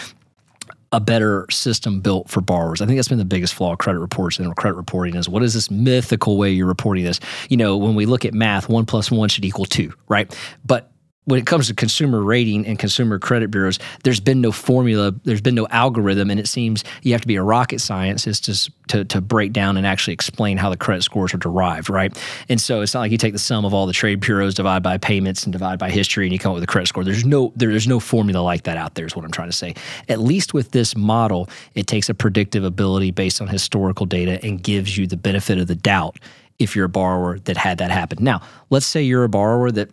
a 0.91 0.99
better 0.99 1.45
system 1.49 1.99
built 1.99 2.29
for 2.29 2.41
borrowers. 2.41 2.81
I 2.81 2.85
think 2.85 2.97
that's 2.97 3.07
been 3.07 3.17
the 3.17 3.25
biggest 3.25 3.53
flaw 3.53 3.73
of 3.73 3.79
credit 3.79 3.99
reports 3.99 4.39
and 4.39 4.55
credit 4.55 4.75
reporting 4.75 5.15
is 5.15 5.27
what 5.27 5.43
is 5.43 5.53
this 5.53 5.69
mythical 5.69 6.37
way 6.37 6.51
you're 6.51 6.67
reporting 6.67 7.03
this? 7.03 7.19
You 7.49 7.57
know, 7.57 7.77
when 7.77 7.95
we 7.95 8.05
look 8.05 8.25
at 8.25 8.33
math, 8.33 8.69
one 8.69 8.85
plus 8.85 9.11
one 9.11 9.29
should 9.29 9.45
equal 9.45 9.65
two, 9.65 9.93
right? 10.07 10.33
But 10.65 10.91
when 11.25 11.39
it 11.39 11.45
comes 11.45 11.67
to 11.67 11.73
consumer 11.73 12.21
rating 12.21 12.65
and 12.65 12.79
consumer 12.79 13.19
credit 13.19 13.51
bureaus, 13.51 13.79
there's 14.03 14.19
been 14.19 14.41
no 14.41 14.51
formula, 14.51 15.13
there's 15.23 15.41
been 15.41 15.55
no 15.55 15.67
algorithm, 15.67 16.29
and 16.29 16.39
it 16.39 16.47
seems 16.47 16.83
you 17.01 17.11
have 17.11 17.21
to 17.21 17.27
be 17.27 17.35
a 17.35 17.43
rocket 17.43 17.81
scientist 17.81 18.45
to, 18.45 18.71
to, 18.87 19.05
to 19.05 19.21
break 19.21 19.51
down 19.51 19.75
and 19.77 19.85
actually 19.85 20.13
explain 20.13 20.57
how 20.57 20.69
the 20.69 20.77
credit 20.77 21.01
scores 21.03 21.33
are 21.33 21.37
derived, 21.37 21.89
right? 21.89 22.15
And 22.47 22.61
so 22.61 22.81
it's 22.81 22.93
not 22.93 23.01
like 23.01 23.11
you 23.11 23.17
take 23.17 23.33
the 23.33 23.39
sum 23.39 23.65
of 23.65 23.73
all 23.73 23.85
the 23.87 23.93
trade 23.93 24.19
bureaus, 24.19 24.53
divide 24.53 24.83
by 24.83 24.97
payments, 24.97 25.43
and 25.43 25.51
divide 25.51 25.79
by 25.79 25.89
history, 25.89 26.25
and 26.25 26.33
you 26.33 26.39
come 26.39 26.51
up 26.51 26.55
with 26.55 26.63
a 26.63 26.67
credit 26.67 26.87
score. 26.87 27.03
There's 27.03 27.25
no 27.25 27.51
there, 27.55 27.69
there's 27.69 27.87
no 27.87 27.99
formula 27.99 28.41
like 28.41 28.63
that 28.63 28.77
out 28.77 28.95
there. 28.95 29.05
Is 29.05 29.15
what 29.15 29.25
I'm 29.25 29.31
trying 29.31 29.49
to 29.49 29.55
say. 29.55 29.73
At 30.09 30.19
least 30.19 30.53
with 30.53 30.71
this 30.71 30.95
model, 30.95 31.49
it 31.73 31.87
takes 31.87 32.09
a 32.09 32.13
predictive 32.13 32.63
ability 32.63 33.11
based 33.11 33.41
on 33.41 33.47
historical 33.47 34.05
data 34.05 34.39
and 34.43 34.61
gives 34.61 34.97
you 34.97 35.07
the 35.07 35.17
benefit 35.17 35.57
of 35.57 35.67
the 35.67 35.75
doubt 35.75 36.19
if 36.59 36.75
you're 36.75 36.85
a 36.85 36.89
borrower 36.89 37.39
that 37.39 37.57
had 37.57 37.79
that 37.79 37.91
happen. 37.91 38.23
Now, 38.23 38.41
let's 38.69 38.85
say 38.85 39.01
you're 39.01 39.23
a 39.23 39.29
borrower 39.29 39.71
that 39.71 39.89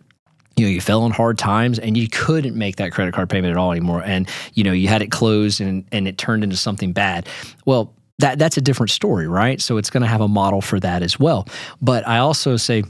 you 0.55 0.65
know 0.65 0.69
you 0.69 0.81
fell 0.81 1.01
on 1.01 1.11
hard 1.11 1.37
times 1.37 1.79
and 1.79 1.97
you 1.97 2.07
couldn't 2.07 2.55
make 2.55 2.75
that 2.77 2.91
credit 2.91 3.13
card 3.13 3.29
payment 3.29 3.51
at 3.51 3.57
all 3.57 3.71
anymore. 3.71 4.03
And 4.03 4.29
you 4.53 4.63
know 4.63 4.71
you 4.71 4.87
had 4.87 5.01
it 5.01 5.11
closed 5.11 5.61
and 5.61 5.85
and 5.91 6.07
it 6.07 6.17
turned 6.17 6.43
into 6.43 6.57
something 6.57 6.93
bad. 6.93 7.27
Well 7.65 7.93
that 8.19 8.39
that's 8.39 8.57
a 8.57 8.61
different 8.61 8.91
story 8.91 9.27
right? 9.27 9.59
So 9.59 9.77
it's 9.77 9.89
going 9.89 10.01
to 10.01 10.07
have 10.07 10.21
a 10.21 10.27
model 10.27 10.61
for 10.61 10.79
that 10.79 11.01
as 11.03 11.19
well. 11.19 11.47
But 11.81 12.07
i 12.07 12.19
also 12.19 12.57
say 12.57 12.83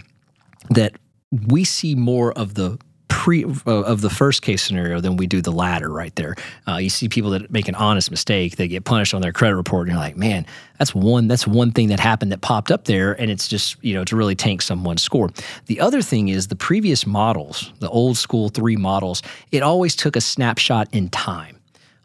that 0.70 0.96
we 1.48 1.64
see 1.64 1.96
more 1.96 2.34
of 2.34 2.54
the 2.54 2.78
pre 3.24 3.46
of 3.66 4.02
the 4.02 4.10
first 4.10 4.42
case 4.42 4.62
scenario 4.62 5.00
than 5.00 5.16
we 5.16 5.26
do 5.26 5.42
the 5.42 5.50
latter 5.50 5.90
right 5.90 6.14
there. 6.18 6.36
Uh, 6.68 6.76
you 6.76 6.90
see 6.90 7.08
people 7.08 7.30
that 7.30 7.50
make 7.50 7.70
an 7.70 7.76
honest 7.76 8.12
mistake, 8.12 8.58
they 8.58 8.68
get 8.68 8.84
punished 8.84 9.14
on 9.14 9.22
their 9.22 9.32
credit 9.32 9.56
report, 9.56 9.88
and 9.88 9.96
you're 9.96 10.04
like, 10.04 10.18
man, 10.18 10.46
that's 10.78 10.94
one 10.94 11.30
that's 11.30 11.48
one 11.48 11.72
thing 11.72 11.88
that 11.88 12.02
happened 12.02 12.34
that 12.34 12.42
popped 12.42 12.70
up 12.70 12.84
there, 12.84 13.14
and 13.14 13.32
it's 13.32 13.48
just 13.48 13.82
you 13.82 13.94
know 13.94 14.04
to 14.04 14.18
really 14.18 14.36
tank 14.36 14.62
someone's 14.62 15.02
score. 15.02 15.30
The 15.68 15.80
other 15.80 16.02
thing 16.02 16.28
is 16.28 16.50
the 16.50 16.58
previous 16.58 17.08
models, 17.08 17.72
the 17.80 17.90
old 17.90 18.18
school 18.18 18.50
three 18.50 18.76
models, 18.76 19.22
it 19.54 19.64
always 19.64 19.96
took 19.96 20.18
a 20.18 20.22
snapshot 20.22 20.90
in 20.92 21.08
time. 21.08 21.58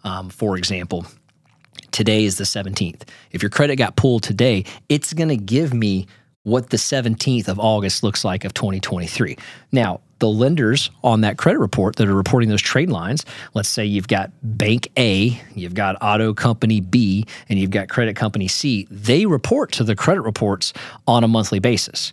Um, 0.05 0.31
for 0.31 0.57
example, 0.57 1.05
today 1.91 2.27
is 2.27 2.39
the 2.39 2.45
17th. 2.45 3.09
If 3.33 3.43
your 3.43 3.51
credit 3.51 3.75
got 3.75 3.97
pulled 3.97 4.23
today, 4.23 4.65
it's 4.89 5.13
going 5.13 5.31
to 5.31 5.37
give 5.37 5.75
me 5.75 6.07
what 6.45 6.71
the 6.71 6.77
17th 6.77 7.49
of 7.49 7.59
August 7.59 8.05
looks 8.05 8.25
like 8.25 8.45
of 8.45 8.55
2023. 8.55 9.37
Now, 9.73 10.01
the 10.19 10.29
lenders 10.29 10.91
on 11.03 11.21
that 11.23 11.39
credit 11.39 11.59
report 11.59 11.97
that 11.97 12.09
are 12.09 12.15
reporting 12.15 12.49
those 12.49 12.63
trade 12.63 12.91
lines, 12.91 13.25
let's 13.55 13.69
say 13.69 13.85
you've 13.85 14.09
got 14.09 14.31
bank 14.43 14.89
A, 14.97 15.41
you've 15.55 15.75
got 15.75 15.97
auto 16.01 16.35
company 16.35 16.81
B, 16.81 17.25
and 17.49 17.59
you've 17.59 17.71
got 17.71 17.89
credit 17.89 18.17
company 18.17 18.49
C, 18.49 18.87
they 18.91 19.27
report 19.27 19.73
to 19.73 19.85
the 19.85 19.95
credit 19.95 20.23
reports 20.23 20.73
on 21.07 21.25
a 21.25 21.29
monthly 21.29 21.59
basis. 21.59 22.13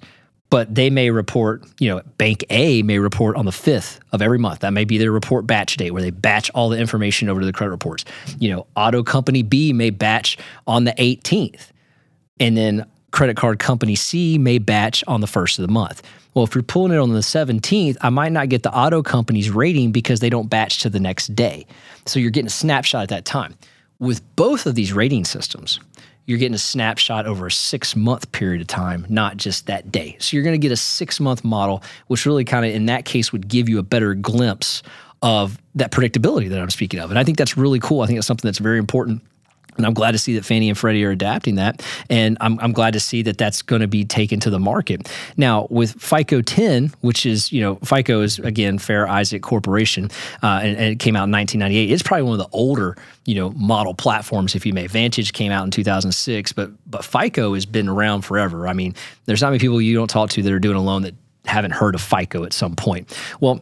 But 0.52 0.74
they 0.76 0.92
may 0.92 1.10
report, 1.10 1.64
you 1.80 1.90
know, 1.90 2.02
bank 2.18 2.46
A 2.52 2.84
may 2.84 3.00
report 3.00 3.36
on 3.36 3.46
the 3.46 3.52
5th 3.52 4.00
of 4.12 4.22
every 4.22 4.38
month. 4.38 4.60
That 4.60 4.74
may 4.74 4.86
be 4.86 5.00
their 5.00 5.12
report 5.12 5.48
batch 5.48 5.76
date 5.76 5.92
where 5.92 6.04
they 6.04 6.12
batch 6.12 6.52
all 6.52 6.70
the 6.70 6.78
information 6.78 7.30
over 7.30 7.40
to 7.40 7.46
the 7.46 7.52
credit 7.52 7.72
reports. 7.72 8.06
You 8.38 8.52
know, 8.52 8.68
auto 8.76 9.02
company 9.02 9.42
B 9.42 9.74
may 9.74 9.90
batch 9.90 10.38
on 10.68 10.84
the 10.84 10.94
18th. 10.94 11.72
And 12.40 12.56
then 12.56 12.86
credit 13.15 13.38
card 13.38 13.60
company 13.60 13.95
C 13.95 14.38
may 14.38 14.57
batch 14.57 15.01
on 15.07 15.22
the 15.22 15.27
first 15.27 15.57
of 15.57 15.65
the 15.65 15.72
month. 15.72 16.03
Well, 16.34 16.43
if 16.43 16.53
you're 16.53 16.63
pulling 16.63 16.91
it 16.91 16.98
on 16.98 17.13
the 17.13 17.19
17th, 17.19 17.95
I 18.01 18.10
might 18.10 18.34
not 18.34 18.50
get 18.50 18.63
the 18.63 18.75
auto 18.75 19.01
company's 19.01 19.50
rating 19.50 19.93
because 19.93 20.19
they 20.19 20.29
don't 20.29 20.50
batch 20.50 20.79
to 20.81 20.89
the 20.89 21.00
next 21.00 21.34
day. 21.34 21.65
So 22.05 22.19
you're 22.19 22.29
getting 22.29 22.48
a 22.48 22.51
snapshot 22.51 23.03
at 23.03 23.10
that 23.10 23.24
time. 23.24 23.55
With 24.00 24.22
both 24.36 24.65
of 24.65 24.75
these 24.75 24.91
rating 24.91 25.24
systems, 25.24 25.79
you're 26.25 26.38
getting 26.38 26.55
a 26.55 26.60
snapshot 26.60 27.25
over 27.25 27.48
a 27.48 27.51
six 27.51 27.95
month 27.95 28.29
period 28.34 28.60
of 28.60 28.67
time, 28.67 29.05
not 29.07 29.38
just 29.38 29.67
that 29.67 29.93
day. 29.93 30.17
So 30.19 30.36
you're 30.36 30.43
going 30.43 30.60
to 30.60 30.67
get 30.67 30.74
a 30.74 30.77
six 30.77 31.22
month 31.22 31.45
model, 31.45 31.84
which 32.07 32.25
really 32.25 32.43
kind 32.43 32.65
of 32.65 32.74
in 32.74 32.88
that 32.88 33.05
case 33.05 33.31
would 33.31 33.48
give 33.48 33.69
you 33.69 33.79
a 33.79 33.84
better 33.84 34.13
glimpse 34.13 34.84
of 35.22 35.57
that 35.75 35.91
predictability 35.91 36.50
that 36.50 36.60
I'm 36.60 36.69
speaking 36.69 37.00
of. 37.00 37.12
And 37.12 37.17
I 37.17 37.24
think 37.24 37.38
that's 37.38 37.55
really 37.55 37.79
cool. 37.79 38.01
I 38.01 38.07
think 38.07 38.17
it's 38.17 38.27
something 38.27 38.45
that's 38.45 38.60
very 38.60 38.77
important 38.77 39.22
and 39.77 39.86
I'm 39.86 39.94
glad 39.94 40.12
to 40.12 40.17
see 40.17 40.36
that 40.36 40.46
Fannie 40.46 40.70
and 40.70 40.77
Freddie 40.77 41.03
are 41.05 41.12
adapting 41.12 41.55
that. 41.55 41.86
And 42.10 42.38
I'm, 42.41 42.60
I'm 42.60 42.72
glad 42.72 42.94
to 42.94 43.00
see 43.00 43.22
that 43.24 43.38
that's 43.38 43.62
going 43.62 43.82
to 43.82 43.88
be 43.88 44.05
taken 44.05 44.39
to 44.41 44.50
the 44.50 44.60
market. 44.60 45.12
Now, 45.38 45.67
with 45.70 46.01
FICO 46.01 46.41
10, 46.41 46.94
which 47.01 47.25
is, 47.25 47.51
you 47.51 47.62
know, 47.62 47.75
FICO 47.77 48.22
is, 48.22 48.39
again, 48.39 48.77
Fair 48.77 49.08
Isaac 49.08 49.41
Corporation, 49.41 50.10
uh, 50.41 50.60
and, 50.63 50.77
and, 50.77 50.86
it 50.86 51.00
came 51.00 51.15
out 51.15 51.25
in 51.25 51.32
1998. 51.32 51.91
It's 51.91 52.03
probably 52.03 52.24
one 52.24 52.39
of 52.39 52.50
the 52.50 52.55
older, 52.55 52.96
you 53.25 53.36
know, 53.36 53.51
model 53.51 53.94
platforms, 53.94 54.55
if 54.55 54.65
you 54.65 54.74
may. 54.74 54.88
Vantage 54.88 55.34
came 55.34 55.51
out 55.51 55.65
in 55.65 55.72
2006, 55.72 56.53
but, 56.53 56.72
but 56.89 57.03
FICO 57.03 57.53
has 57.53 57.65
been 57.65 57.89
around 57.89 58.22
forever. 58.22 58.67
I 58.67 58.74
mean, 58.74 58.96
there's 59.25 59.41
not 59.41 59.50
many 59.50 59.60
people 59.60 59.82
you 59.82 59.96
don't 59.96 60.10
talk 60.10 60.29
to 60.32 60.41
that 60.41 60.51
are 60.51 60.60
doing 60.60 60.77
a 60.77 60.82
loan 60.82 61.01
that 61.03 61.15
haven't 61.46 61.72
heard 61.72 61.96
of 61.96 62.01
FICO 62.01 62.44
at 62.44 62.53
some 62.53 62.75
point. 62.75 63.17
Well, 63.39 63.62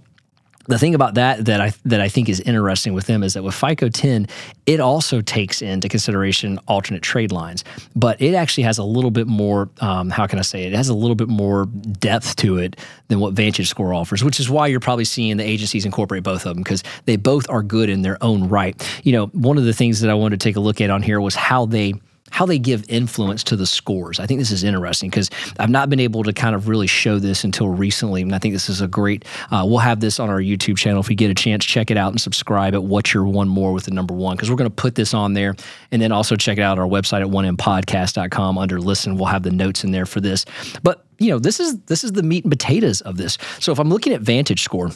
the 0.65 0.79
thing 0.79 0.95
about 0.95 1.15
that 1.15 1.45
that 1.45 1.59
I 1.59 1.73
that 1.85 1.99
I 1.99 2.07
think 2.07 2.29
is 2.29 2.39
interesting 2.41 2.93
with 2.93 3.05
them 3.05 3.23
is 3.23 3.33
that 3.33 3.43
with 3.43 3.55
FICO 3.55 3.89
10, 3.89 4.27
it 4.65 4.79
also 4.79 5.21
takes 5.21 5.61
into 5.61 5.89
consideration 5.89 6.59
alternate 6.67 7.03
trade 7.03 7.31
lines, 7.31 7.63
but 7.95 8.21
it 8.21 8.33
actually 8.33 8.63
has 8.63 8.77
a 8.77 8.83
little 8.83 9.11
bit 9.11 9.27
more. 9.27 9.69
Um, 9.81 10.09
how 10.09 10.25
can 10.27 10.39
I 10.39 10.43
say 10.43 10.63
it? 10.63 10.73
It 10.73 10.77
has 10.77 10.89
a 10.89 10.93
little 10.93 11.15
bit 11.15 11.27
more 11.27 11.65
depth 11.65 12.35
to 12.37 12.57
it 12.57 12.77
than 13.09 13.19
what 13.19 13.33
Vantage 13.33 13.67
Score 13.67 13.93
offers, 13.93 14.23
which 14.23 14.39
is 14.39 14.49
why 14.49 14.67
you're 14.67 14.79
probably 14.79 15.05
seeing 15.05 15.37
the 15.37 15.43
agencies 15.43 15.85
incorporate 15.85 16.23
both 16.23 16.45
of 16.45 16.55
them 16.55 16.63
because 16.63 16.83
they 17.05 17.17
both 17.17 17.49
are 17.49 17.61
good 17.61 17.89
in 17.89 18.01
their 18.01 18.21
own 18.23 18.47
right. 18.47 18.75
You 19.03 19.11
know, 19.13 19.25
one 19.27 19.57
of 19.57 19.65
the 19.65 19.73
things 19.73 19.99
that 20.01 20.09
I 20.09 20.13
wanted 20.13 20.39
to 20.39 20.43
take 20.43 20.55
a 20.55 20.61
look 20.61 20.79
at 20.79 20.89
on 20.89 21.01
here 21.01 21.19
was 21.19 21.35
how 21.35 21.65
they 21.65 21.93
how 22.33 22.47
they 22.47 22.57
give 22.57 22.83
influence 22.89 23.43
to 23.43 23.55
the 23.55 23.67
scores. 23.67 24.19
I 24.19 24.25
think 24.25 24.39
this 24.39 24.49
is 24.49 24.63
interesting 24.63 25.11
because 25.11 25.29
I've 25.59 25.69
not 25.69 25.87
been 25.87 25.99
able 25.99 26.23
to 26.23 26.33
kind 26.33 26.55
of 26.55 26.67
really 26.67 26.87
show 26.87 27.19
this 27.19 27.43
until 27.43 27.69
recently. 27.69 28.23
And 28.23 28.33
I 28.33 28.39
think 28.39 28.55
this 28.55 28.69
is 28.69 28.81
a 28.81 28.87
great, 28.87 29.23
uh, 29.51 29.63
we'll 29.67 29.77
have 29.77 29.99
this 29.99 30.19
on 30.19 30.31
our 30.31 30.39
YouTube 30.39 30.75
channel. 30.75 30.99
If 30.99 31.11
you 31.11 31.15
get 31.15 31.29
a 31.29 31.35
chance, 31.35 31.63
check 31.63 31.91
it 31.91 31.97
out 31.97 32.11
and 32.11 32.19
subscribe 32.19 32.73
at 32.73 32.83
What's 32.83 33.13
Your 33.13 33.25
One 33.25 33.47
More 33.47 33.71
with 33.71 33.85
the 33.85 33.91
number 33.91 34.15
one, 34.15 34.35
because 34.35 34.49
we're 34.49 34.55
going 34.55 34.69
to 34.69 34.75
put 34.75 34.95
this 34.95 35.13
on 35.13 35.33
there. 35.33 35.55
And 35.91 36.01
then 36.01 36.11
also 36.11 36.35
check 36.35 36.57
it 36.57 36.63
out 36.63 36.79
our 36.79 36.87
website 36.87 37.21
at 37.21 37.27
onempodcast.com 37.27 38.57
under 38.57 38.81
listen. 38.81 39.15
We'll 39.15 39.27
have 39.27 39.43
the 39.43 39.51
notes 39.51 39.83
in 39.83 39.91
there 39.91 40.07
for 40.07 40.19
this. 40.19 40.43
But, 40.81 41.05
you 41.19 41.29
know, 41.29 41.37
this 41.37 41.59
is 41.59 41.77
this 41.81 42.03
is 42.03 42.13
the 42.13 42.23
meat 42.23 42.45
and 42.45 42.51
potatoes 42.51 43.01
of 43.01 43.17
this. 43.17 43.37
So 43.59 43.71
if 43.71 43.77
I'm 43.79 43.89
looking 43.89 44.11
at 44.11 44.21
Vantage 44.21 44.63
Score, 44.63 44.89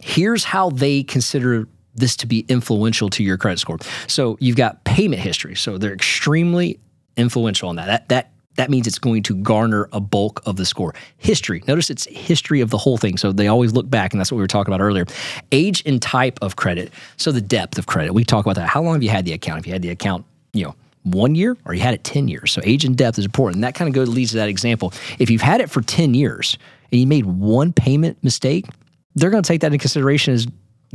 here's 0.00 0.44
how 0.44 0.70
they 0.70 1.02
consider 1.02 1.66
this 1.94 2.16
to 2.16 2.26
be 2.26 2.40
influential 2.48 3.08
to 3.10 3.22
your 3.22 3.36
credit 3.36 3.58
score. 3.58 3.78
So 4.06 4.36
you've 4.40 4.56
got 4.56 4.84
payment 4.84 5.20
history. 5.20 5.54
So 5.54 5.78
they're 5.78 5.94
extremely 5.94 6.78
influential 7.16 7.68
on 7.68 7.76
that. 7.76 7.86
That 7.86 8.08
that 8.08 8.32
that 8.56 8.70
means 8.70 8.88
it's 8.88 8.98
going 8.98 9.22
to 9.22 9.36
garner 9.36 9.88
a 9.92 10.00
bulk 10.00 10.42
of 10.44 10.56
the 10.56 10.66
score. 10.66 10.92
History. 11.16 11.62
Notice 11.68 11.90
it's 11.90 12.06
history 12.06 12.60
of 12.60 12.70
the 12.70 12.78
whole 12.78 12.98
thing. 12.98 13.16
So 13.16 13.30
they 13.30 13.46
always 13.46 13.72
look 13.72 13.88
back, 13.88 14.12
and 14.12 14.20
that's 14.20 14.32
what 14.32 14.36
we 14.36 14.42
were 14.42 14.48
talking 14.48 14.74
about 14.74 14.82
earlier. 14.82 15.06
Age 15.52 15.82
and 15.86 16.02
type 16.02 16.40
of 16.42 16.56
credit. 16.56 16.92
So 17.16 17.30
the 17.30 17.40
depth 17.40 17.78
of 17.78 17.86
credit. 17.86 18.14
We 18.14 18.24
talk 18.24 18.44
about 18.44 18.56
that. 18.56 18.68
How 18.68 18.82
long 18.82 18.94
have 18.94 19.02
you 19.02 19.10
had 19.10 19.24
the 19.24 19.32
account? 19.32 19.60
If 19.60 19.66
you 19.68 19.72
had 19.72 19.82
the 19.82 19.90
account, 19.90 20.26
you 20.52 20.64
know, 20.64 20.74
one 21.04 21.36
year 21.36 21.56
or 21.64 21.74
you 21.74 21.80
had 21.80 21.94
it 21.94 22.04
10 22.04 22.26
years. 22.26 22.50
So 22.50 22.60
age 22.64 22.84
and 22.84 22.96
depth 22.96 23.18
is 23.18 23.24
important. 23.24 23.56
And 23.56 23.64
that 23.64 23.74
kind 23.74 23.88
of 23.88 23.94
goes 23.94 24.08
leads 24.08 24.32
to 24.32 24.38
that 24.38 24.48
example. 24.48 24.92
If 25.18 25.30
you've 25.30 25.40
had 25.40 25.60
it 25.60 25.70
for 25.70 25.80
10 25.80 26.14
years 26.14 26.58
and 26.90 27.00
you 27.00 27.06
made 27.06 27.26
one 27.26 27.72
payment 27.72 28.22
mistake, 28.22 28.66
they're 29.14 29.30
going 29.30 29.42
to 29.42 29.46
take 29.46 29.60
that 29.62 29.68
into 29.68 29.78
consideration 29.78 30.34
as 30.34 30.46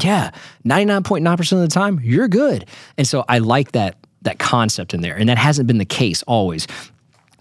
yeah, 0.01 0.31
99.9% 0.65 1.51
of 1.51 1.59
the 1.59 1.67
time, 1.67 1.99
you're 2.03 2.27
good. 2.27 2.65
And 2.97 3.07
so 3.07 3.23
I 3.27 3.39
like 3.39 3.73
that 3.73 3.97
that 4.23 4.39
concept 4.39 4.93
in 4.93 5.01
there. 5.01 5.15
And 5.15 5.29
that 5.29 5.37
hasn't 5.37 5.67
been 5.67 5.77
the 5.77 5.85
case 5.85 6.23
always. 6.23 6.67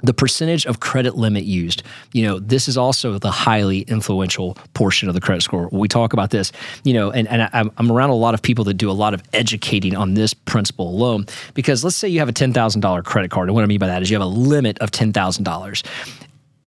The 0.05 0.13
percentage 0.13 0.67
of 0.67 0.81
credit 0.81 1.17
limit 1.17 1.45
used, 1.45 1.85
you 2.13 2.27
know, 2.27 2.41
this 2.41 2.67
is 2.67 2.77
also 2.77 3.19
the 3.19 3.31
highly 3.31 3.83
influential 3.83 4.57
portion 4.75 5.09
of 5.09 5.15
the 5.15 5.21
credit 5.21 5.43
score. 5.43 5.69
We 5.71 5.87
talk 5.87 6.13
about 6.13 6.31
this, 6.31 6.51
you 6.83 6.93
know, 6.93 7.13
and, 7.13 7.29
and 7.29 7.43
I, 7.43 7.65
I'm 7.77 7.93
around 7.93 8.11
a 8.11 8.17
lot 8.17 8.35
of 8.35 8.43
people 8.43 8.65
that 8.65 8.75
do 8.75 8.91
a 8.91 8.93
lot 8.93 9.15
of 9.15 9.23
educating 9.33 9.95
on 9.95 10.15
this 10.15 10.35
principle 10.35 10.89
alone. 10.89 11.27
Because 11.55 11.85
let's 11.85 11.97
say 11.97 12.09
you 12.09 12.19
have 12.19 12.29
a 12.29 12.33
$10,000 12.33 13.05
credit 13.05 13.31
card. 13.31 13.49
And 13.49 13.55
what 13.55 13.63
I 13.63 13.69
mean 13.69 13.79
by 13.79 13.87
that 13.87 14.03
is 14.03 14.11
you 14.11 14.17
have 14.17 14.27
a 14.27 14.31
limit 14.31 14.77
of 14.81 14.91
$10,000. 14.91 15.87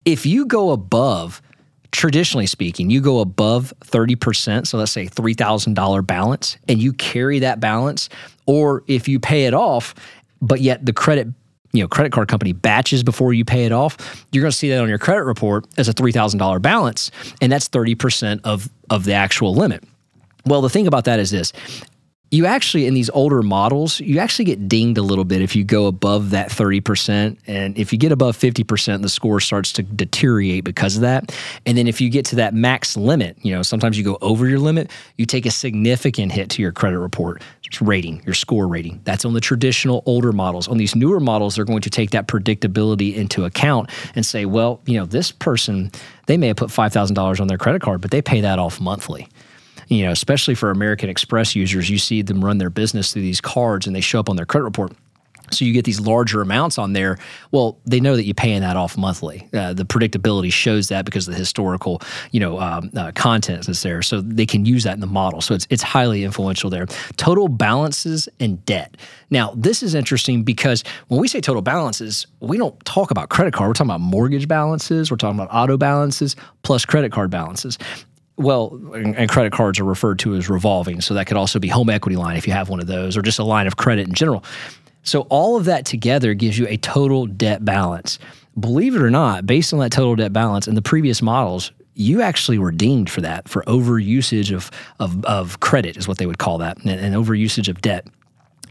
If 0.03 0.25
you 0.25 0.45
go 0.45 0.71
above 0.71 1.41
traditionally 1.91 2.45
speaking, 2.45 2.89
you 2.89 3.01
go 3.01 3.19
above 3.19 3.73
30%, 3.81 4.67
so 4.67 4.77
let's 4.77 4.91
say 4.91 5.07
$3,000 5.07 6.07
balance, 6.07 6.57
and 6.67 6.81
you 6.81 6.93
carry 6.93 7.39
that 7.39 7.59
balance, 7.59 8.09
or 8.45 8.83
if 8.87 9.07
you 9.07 9.19
pay 9.19 9.45
it 9.45 9.53
off, 9.53 9.93
but 10.41 10.61
yet 10.61 10.85
the 10.85 10.93
credit 10.93 11.27
you 11.73 11.81
know 11.81 11.87
credit 11.87 12.11
card 12.11 12.27
company 12.27 12.51
batches 12.51 13.01
before 13.01 13.33
you 13.33 13.45
pay 13.45 13.63
it 13.63 13.71
off 13.71 14.25
you're 14.33 14.41
going 14.41 14.51
to 14.51 14.57
see 14.57 14.69
that 14.69 14.81
on 14.81 14.89
your 14.89 14.97
credit 14.97 15.23
report 15.23 15.65
as 15.77 15.87
a 15.87 15.93
$3000 15.93 16.61
balance 16.61 17.11
and 17.41 17.49
that's 17.49 17.69
30% 17.69 18.41
of 18.43 18.69
of 18.89 19.05
the 19.05 19.13
actual 19.13 19.55
limit. 19.55 19.81
Well 20.45 20.61
the 20.61 20.69
thing 20.69 20.85
about 20.85 21.05
that 21.05 21.19
is 21.19 21.31
this 21.31 21.53
you 22.31 22.45
actually 22.45 22.87
in 22.87 22.93
these 22.93 23.09
older 23.09 23.41
models 23.41 23.99
you 23.99 24.17
actually 24.17 24.45
get 24.45 24.69
dinged 24.69 24.97
a 24.97 25.01
little 25.01 25.25
bit 25.25 25.41
if 25.41 25.55
you 25.55 25.63
go 25.65 25.85
above 25.85 26.29
that 26.29 26.49
30% 26.49 27.37
and 27.45 27.77
if 27.77 27.91
you 27.91 27.99
get 27.99 28.11
above 28.11 28.37
50% 28.37 29.01
the 29.01 29.09
score 29.09 29.39
starts 29.41 29.73
to 29.73 29.83
deteriorate 29.83 30.63
because 30.63 30.95
of 30.95 31.01
that. 31.01 31.37
And 31.65 31.77
then 31.77 31.87
if 31.87 31.99
you 31.99 32.09
get 32.09 32.25
to 32.27 32.37
that 32.37 32.53
max 32.53 32.97
limit 32.97 33.37
you 33.41 33.53
know 33.53 33.61
sometimes 33.61 33.97
you 33.97 34.03
go 34.03 34.17
over 34.21 34.47
your 34.47 34.59
limit 34.59 34.89
you 35.17 35.25
take 35.25 35.45
a 35.45 35.51
significant 35.51 36.31
hit 36.31 36.49
to 36.51 36.61
your 36.61 36.71
credit 36.71 36.99
report. 36.99 37.43
Rating 37.79 38.21
your 38.25 38.33
score 38.33 38.67
rating. 38.67 38.99
That's 39.05 39.23
on 39.23 39.33
the 39.33 39.39
traditional 39.39 40.03
older 40.05 40.33
models. 40.33 40.67
On 40.67 40.77
these 40.77 40.93
newer 40.93 41.21
models 41.21 41.55
they're 41.55 41.63
going 41.63 41.79
to 41.81 41.89
take 41.89 42.09
that 42.09 42.27
predictability 42.27 43.15
into 43.15 43.45
account 43.45 43.89
and 44.13 44.25
say 44.25 44.45
well 44.45 44.81
you 44.85 44.97
know 44.97 45.05
this 45.05 45.31
person 45.31 45.91
they 46.27 46.37
may 46.37 46.47
have 46.47 46.57
put 46.57 46.69
$5000 46.69 47.39
on 47.39 47.47
their 47.47 47.57
credit 47.57 47.81
card 47.81 48.01
but 48.01 48.11
they 48.11 48.21
pay 48.21 48.41
that 48.41 48.59
off 48.59 48.81
monthly 48.81 49.27
you 49.91 50.05
know, 50.05 50.11
especially 50.11 50.55
for 50.55 50.71
American 50.71 51.09
Express 51.09 51.53
users, 51.53 51.89
you 51.89 51.97
see 51.97 52.21
them 52.21 52.43
run 52.43 52.57
their 52.59 52.69
business 52.69 53.11
through 53.11 53.23
these 53.23 53.41
cards 53.41 53.85
and 53.85 53.95
they 53.95 54.01
show 54.01 54.21
up 54.21 54.29
on 54.29 54.37
their 54.37 54.45
credit 54.45 54.63
report. 54.63 54.93
So 55.51 55.65
you 55.65 55.73
get 55.73 55.83
these 55.83 55.99
larger 55.99 56.41
amounts 56.41 56.77
on 56.77 56.93
there. 56.93 57.17
Well, 57.51 57.77
they 57.85 57.99
know 57.99 58.15
that 58.15 58.23
you're 58.23 58.33
paying 58.33 58.61
that 58.61 58.77
off 58.77 58.97
monthly. 58.97 59.49
Uh, 59.53 59.73
the 59.73 59.83
predictability 59.83 60.49
shows 60.49 60.87
that 60.87 61.03
because 61.03 61.27
of 61.27 61.33
the 61.33 61.37
historical, 61.37 62.01
you 62.31 62.39
know, 62.39 62.57
um, 62.57 62.89
uh, 62.95 63.11
content 63.15 63.65
that's 63.65 63.83
there. 63.83 64.01
So 64.01 64.21
they 64.21 64.45
can 64.45 64.65
use 64.65 64.85
that 64.85 64.93
in 64.93 65.01
the 65.01 65.07
model. 65.07 65.41
So 65.41 65.53
it's 65.53 65.67
it's 65.69 65.83
highly 65.83 66.23
influential 66.23 66.69
there. 66.69 66.85
Total 67.17 67.49
balances 67.49 68.29
and 68.39 68.63
debt. 68.65 68.95
Now 69.29 69.51
this 69.57 69.83
is 69.83 69.93
interesting 69.93 70.43
because 70.43 70.85
when 71.09 71.19
we 71.19 71.27
say 71.27 71.41
total 71.41 71.61
balances, 71.61 72.27
we 72.39 72.55
don't 72.55 72.79
talk 72.85 73.11
about 73.11 73.27
credit 73.27 73.53
card. 73.53 73.67
We're 73.67 73.73
talking 73.73 73.89
about 73.89 73.99
mortgage 73.99 74.47
balances. 74.47 75.11
We're 75.11 75.17
talking 75.17 75.37
about 75.37 75.53
auto 75.53 75.75
balances 75.75 76.37
plus 76.63 76.85
credit 76.85 77.11
card 77.11 77.29
balances 77.29 77.77
well, 78.41 78.79
and 78.93 79.29
credit 79.29 79.53
cards 79.53 79.79
are 79.79 79.83
referred 79.83 80.19
to 80.19 80.35
as 80.35 80.49
revolving. 80.49 81.01
So 81.01 81.13
that 81.13 81.27
could 81.27 81.37
also 81.37 81.59
be 81.59 81.67
home 81.67 81.89
equity 81.89 82.15
line 82.15 82.37
if 82.37 82.47
you 82.47 82.53
have 82.53 82.69
one 82.69 82.79
of 82.79 82.87
those, 82.87 83.17
or 83.17 83.21
just 83.21 83.39
a 83.39 83.43
line 83.43 83.67
of 83.67 83.77
credit 83.77 84.07
in 84.07 84.13
general. 84.13 84.43
So 85.03 85.21
all 85.29 85.57
of 85.57 85.65
that 85.65 85.85
together 85.85 86.33
gives 86.33 86.57
you 86.57 86.67
a 86.67 86.77
total 86.77 87.25
debt 87.25 87.65
balance. 87.65 88.19
Believe 88.59 88.95
it 88.95 89.01
or 89.01 89.09
not, 89.09 89.45
based 89.45 89.73
on 89.73 89.79
that 89.79 89.91
total 89.91 90.15
debt 90.15 90.33
balance 90.33 90.67
in 90.67 90.75
the 90.75 90.81
previous 90.81 91.21
models, 91.21 91.71
you 91.95 92.21
actually 92.21 92.57
were 92.57 92.71
deemed 92.71 93.09
for 93.09 93.21
that 93.21 93.47
for 93.47 93.63
overusage 93.63 94.53
of 94.53 94.71
of, 94.99 95.23
of 95.25 95.59
credit 95.59 95.97
is 95.97 96.07
what 96.07 96.17
they 96.17 96.25
would 96.25 96.37
call 96.37 96.57
that, 96.59 96.77
and, 96.77 96.89
and 96.89 97.15
overusage 97.15 97.67
of 97.67 97.81
debt. 97.81 98.07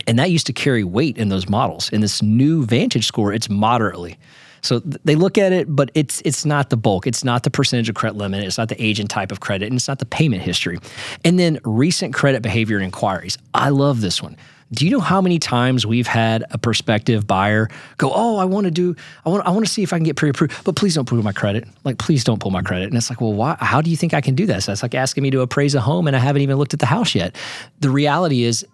And 0.07 0.19
that 0.19 0.31
used 0.31 0.47
to 0.47 0.53
carry 0.53 0.85
weight 0.85 1.19
in 1.19 1.29
those 1.29 1.49
models. 1.49 1.91
In 1.91 2.01
this 2.01 2.23
new 2.23 2.65
Vantage 2.65 3.07
score, 3.07 3.33
it's 3.33 3.51
moderately. 3.51 4.19
So 4.63 4.81
th- 4.81 4.97
they 5.05 5.15
look 5.15 5.39
at 5.39 5.53
it, 5.53 5.75
but 5.75 5.91
it's 5.95 6.21
it's 6.25 6.45
not 6.45 6.71
the 6.71 6.77
bulk. 6.77 7.07
It's 7.07 7.25
not 7.25 7.43
the 7.43 7.51
percentage 7.51 7.89
of 7.89 7.95
credit 7.95 8.17
limit. 8.17 8.45
It's 8.45 8.59
not 8.59 8.69
the 8.69 8.83
age 8.83 9.01
and 9.01 9.09
type 9.09 9.33
of 9.33 9.41
credit, 9.41 9.67
and 9.67 9.77
it's 9.77 9.89
not 9.89 9.99
the 9.99 10.07
payment 10.07 10.43
history. 10.43 10.79
And 11.25 11.39
then 11.39 11.59
recent 11.65 12.15
credit 12.15 12.43
behavior 12.43 12.77
and 12.77 12.85
inquiries. 12.85 13.39
I 13.55 13.71
love 13.71 14.01
this 14.01 14.23
one. 14.23 14.37
Do 14.73 14.85
you 14.85 14.93
know 14.93 15.01
how 15.01 15.21
many 15.21 15.41
times 15.41 15.85
we've 15.85 16.07
had 16.07 16.45
a 16.53 16.59
prospective 16.59 17.27
buyer 17.27 17.69
go, 17.97 18.13
"Oh, 18.15 18.37
I 18.37 18.45
want 18.45 18.67
to 18.67 18.71
do, 18.71 18.95
I 19.25 19.29
want, 19.29 19.45
I 19.45 19.51
want 19.51 19.67
to 19.67 19.73
see 19.73 19.83
if 19.83 19.93
I 19.93 19.97
can 19.97 20.05
get 20.05 20.15
pre-approved, 20.15 20.63
but 20.65 20.77
please 20.77 20.95
don't 20.95 21.09
pull 21.09 21.21
my 21.23 21.33
credit. 21.33 21.67
Like, 21.83 21.99
please 21.99 22.23
don't 22.23 22.39
pull 22.39 22.53
my 22.53 22.63
credit." 22.63 22.87
And 22.87 22.97
it's 22.97 23.11
like, 23.11 23.21
well, 23.21 23.33
why? 23.33 23.57
How 23.59 23.81
do 23.81 23.91
you 23.91 23.97
think 23.97 24.15
I 24.15 24.21
can 24.21 24.37
do 24.37 24.47
this? 24.47 24.67
That's 24.67 24.83
like 24.83 24.95
asking 24.95 25.25
me 25.25 25.31
to 25.31 25.41
appraise 25.41 25.75
a 25.75 25.81
home, 25.81 26.07
and 26.07 26.15
I 26.15 26.21
haven't 26.21 26.43
even 26.43 26.57
looked 26.57 26.73
at 26.73 26.81
the 26.81 26.87
house 26.87 27.17
yet. 27.17 27.35
The 27.81 27.91
reality 27.91 28.45
is, 28.45 28.65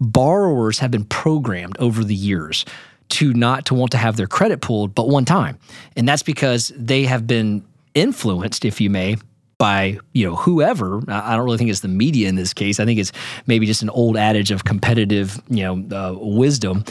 borrowers 0.00 0.78
have 0.78 0.90
been 0.90 1.04
programmed 1.04 1.76
over 1.78 2.04
the 2.04 2.14
years 2.14 2.64
to 3.10 3.32
not 3.32 3.66
to 3.66 3.74
want 3.74 3.92
to 3.92 3.98
have 3.98 4.16
their 4.16 4.26
credit 4.26 4.60
pulled 4.60 4.94
but 4.94 5.08
one 5.08 5.24
time. 5.24 5.58
And 5.96 6.08
that's 6.08 6.22
because 6.22 6.72
they 6.76 7.04
have 7.04 7.26
been 7.26 7.64
influenced, 7.94 8.64
if 8.64 8.80
you 8.80 8.90
may, 8.90 9.16
by 9.58 9.98
you 10.12 10.28
know 10.28 10.36
whoever. 10.36 11.00
I 11.08 11.36
don't 11.36 11.44
really 11.44 11.58
think 11.58 11.70
it's 11.70 11.80
the 11.80 11.88
media 11.88 12.28
in 12.28 12.34
this 12.34 12.52
case. 12.52 12.80
I 12.80 12.84
think 12.84 12.98
it's 12.98 13.12
maybe 13.46 13.66
just 13.66 13.82
an 13.82 13.90
old 13.90 14.16
adage 14.16 14.50
of 14.50 14.64
competitive 14.64 15.40
you 15.48 15.62
know 15.62 15.96
uh, 15.96 16.18
wisdom. 16.18 16.84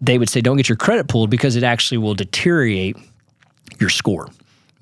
They 0.00 0.18
would 0.18 0.30
say 0.30 0.40
don't 0.40 0.56
get 0.56 0.68
your 0.68 0.76
credit 0.76 1.08
pulled 1.08 1.30
because 1.30 1.56
it 1.56 1.62
actually 1.62 1.98
will 1.98 2.14
deteriorate 2.14 2.96
your 3.78 3.90
score. 3.90 4.28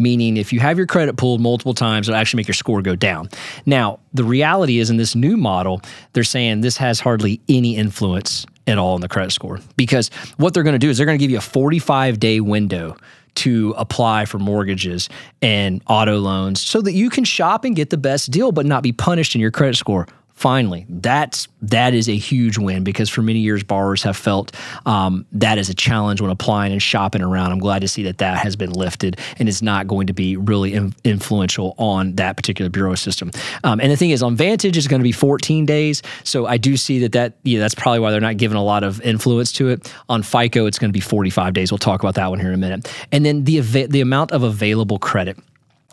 Meaning 0.00 0.36
if 0.36 0.52
you 0.52 0.60
have 0.60 0.76
your 0.78 0.86
credit 0.86 1.16
pulled 1.16 1.40
multiple 1.40 1.74
times 1.74 2.08
it'll 2.08 2.20
actually 2.20 2.38
make 2.38 2.48
your 2.48 2.54
score 2.54 2.82
go 2.82 2.94
down. 2.94 3.28
Now 3.66 3.98
the 4.14 4.24
reality 4.24 4.78
is 4.78 4.90
in 4.90 4.96
this 4.96 5.14
new 5.14 5.36
model 5.36 5.80
they're 6.12 6.24
saying 6.24 6.60
this 6.60 6.76
has 6.76 7.00
hardly 7.00 7.40
any 7.48 7.76
influence 7.76 8.46
at 8.68 8.78
all 8.78 8.94
in 8.94 9.00
the 9.00 9.08
credit 9.08 9.32
score. 9.32 9.60
Because 9.76 10.10
what 10.36 10.54
they're 10.54 10.62
going 10.62 10.74
to 10.74 10.78
do 10.78 10.90
is 10.90 10.96
they're 10.96 11.06
going 11.06 11.18
to 11.18 11.22
give 11.22 11.30
you 11.30 11.38
a 11.38 11.42
45 11.42 12.20
day 12.20 12.40
window 12.40 12.96
to 13.36 13.72
apply 13.76 14.24
for 14.24 14.38
mortgages 14.38 15.08
and 15.40 15.80
auto 15.86 16.18
loans 16.18 16.60
so 16.60 16.80
that 16.80 16.92
you 16.92 17.08
can 17.08 17.24
shop 17.24 17.64
and 17.64 17.76
get 17.76 17.90
the 17.90 17.96
best 17.96 18.30
deal 18.32 18.50
but 18.50 18.66
not 18.66 18.82
be 18.82 18.90
punished 18.90 19.34
in 19.34 19.40
your 19.40 19.52
credit 19.52 19.76
score 19.76 20.08
finally 20.38 20.86
that's 20.88 21.48
that 21.60 21.94
is 21.94 22.08
a 22.08 22.16
huge 22.16 22.58
win 22.58 22.84
because 22.84 23.08
for 23.08 23.22
many 23.22 23.40
years 23.40 23.64
borrowers 23.64 24.04
have 24.04 24.16
felt 24.16 24.54
um, 24.86 25.26
that 25.32 25.58
is 25.58 25.68
a 25.68 25.74
challenge 25.74 26.20
when 26.20 26.30
applying 26.30 26.70
and 26.70 26.80
shopping 26.80 27.22
around. 27.22 27.50
I'm 27.50 27.58
glad 27.58 27.80
to 27.80 27.88
see 27.88 28.04
that 28.04 28.18
that 28.18 28.38
has 28.38 28.54
been 28.54 28.70
lifted 28.70 29.18
and 29.40 29.48
is 29.48 29.62
not 29.62 29.88
going 29.88 30.06
to 30.06 30.12
be 30.12 30.36
really 30.36 30.74
in, 30.74 30.94
influential 31.02 31.74
on 31.76 32.14
that 32.14 32.36
particular 32.36 32.70
bureau 32.70 32.94
system. 32.94 33.32
Um, 33.64 33.80
and 33.80 33.90
the 33.90 33.96
thing 33.96 34.10
is 34.10 34.22
on 34.22 34.36
vantage 34.36 34.76
is 34.76 34.86
going 34.86 35.00
to 35.00 35.04
be 35.04 35.10
14 35.10 35.66
days. 35.66 36.02
So 36.22 36.46
i 36.46 36.56
do 36.56 36.76
see 36.76 37.00
that 37.00 37.12
that 37.12 37.34
yeah 37.42 37.58
that's 37.58 37.74
probably 37.74 37.98
why 37.98 38.12
they're 38.12 38.20
not 38.20 38.36
giving 38.36 38.56
a 38.56 38.64
lot 38.64 38.84
of 38.84 39.00
influence 39.02 39.50
to 39.54 39.68
it. 39.70 39.92
On 40.08 40.22
fico 40.22 40.66
it's 40.66 40.78
going 40.78 40.90
to 40.90 40.96
be 40.96 41.00
45 41.00 41.52
days. 41.52 41.72
We'll 41.72 41.78
talk 41.78 42.00
about 42.00 42.14
that 42.14 42.28
one 42.28 42.38
here 42.38 42.48
in 42.48 42.54
a 42.54 42.58
minute. 42.58 42.94
And 43.10 43.26
then 43.26 43.42
the 43.42 43.58
the 43.60 44.00
amount 44.00 44.30
of 44.30 44.44
available 44.44 45.00
credit 45.00 45.36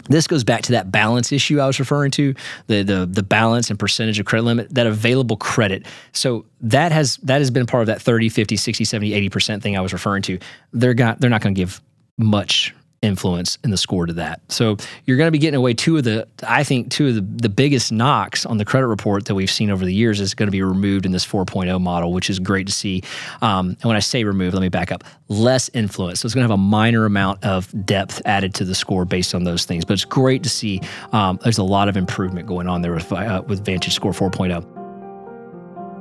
this 0.09 0.27
goes 0.27 0.43
back 0.43 0.61
to 0.63 0.73
that 0.73 0.91
balance 0.91 1.31
issue 1.31 1.59
I 1.59 1.67
was 1.67 1.79
referring 1.79 2.11
to, 2.11 2.35
the 2.67 2.83
the 2.83 3.05
the 3.05 3.23
balance 3.23 3.69
and 3.69 3.79
percentage 3.79 4.19
of 4.19 4.25
credit 4.25 4.43
limit, 4.43 4.73
that 4.73 4.85
available 4.85 5.37
credit. 5.37 5.85
So 6.11 6.45
that 6.61 6.91
has 6.91 7.17
that 7.23 7.39
has 7.39 7.49
been 7.51 7.65
part 7.65 7.81
of 7.81 7.87
that 7.87 8.01
30, 8.01 8.29
50, 8.29 8.55
60, 8.55 8.85
70, 8.85 9.29
80% 9.29 9.61
thing 9.61 9.77
I 9.77 9.81
was 9.81 9.93
referring 9.93 10.21
to. 10.23 10.39
They're 10.73 10.93
got 10.93 11.19
they're 11.19 11.29
not 11.29 11.41
going 11.41 11.55
to 11.55 11.59
give 11.59 11.81
much 12.17 12.74
influence 13.05 13.57
in 13.63 13.71
the 13.71 13.77
score 13.77 14.05
to 14.05 14.13
that. 14.13 14.41
So 14.49 14.77
you're 15.05 15.17
going 15.17 15.27
to 15.27 15.31
be 15.31 15.37
getting 15.37 15.57
away 15.57 15.73
two 15.73 15.97
of 15.97 16.03
the, 16.03 16.27
I 16.47 16.63
think, 16.63 16.91
two 16.91 17.07
of 17.07 17.15
the, 17.15 17.21
the 17.21 17.49
biggest 17.49 17.91
knocks 17.91 18.45
on 18.45 18.57
the 18.57 18.65
credit 18.65 18.87
report 18.87 19.25
that 19.25 19.35
we've 19.35 19.51
seen 19.51 19.69
over 19.69 19.85
the 19.85 19.93
years 19.93 20.19
is 20.19 20.33
going 20.33 20.47
to 20.47 20.51
be 20.51 20.61
removed 20.61 21.05
in 21.05 21.11
this 21.11 21.25
4.0 21.25 21.79
model, 21.79 22.11
which 22.11 22.29
is 22.29 22.39
great 22.39 22.67
to 22.67 22.73
see. 22.73 23.03
Um, 23.41 23.69
and 23.69 23.83
when 23.85 23.95
I 23.95 23.99
say 23.99 24.23
remove, 24.23 24.53
let 24.53 24.61
me 24.61 24.69
back 24.69 24.91
up 24.91 25.03
less 25.29 25.69
influence. 25.73 26.19
So 26.19 26.25
it's 26.25 26.35
going 26.35 26.47
to 26.47 26.51
have 26.51 26.59
a 26.59 26.61
minor 26.61 27.05
amount 27.05 27.43
of 27.43 27.71
depth 27.85 28.21
added 28.25 28.53
to 28.55 28.65
the 28.65 28.75
score 28.75 29.05
based 29.05 29.33
on 29.33 29.43
those 29.43 29.65
things. 29.65 29.85
But 29.85 29.93
it's 29.93 30.05
great 30.05 30.43
to 30.43 30.49
see 30.49 30.81
um, 31.13 31.39
there's 31.43 31.57
a 31.57 31.63
lot 31.63 31.87
of 31.87 31.97
improvement 31.97 32.47
going 32.47 32.67
on 32.67 32.81
there 32.81 32.93
with, 32.93 33.11
uh, 33.11 33.43
with 33.47 33.63
Vantage 33.63 33.93
Score 33.93 34.11
4.0. 34.11 34.84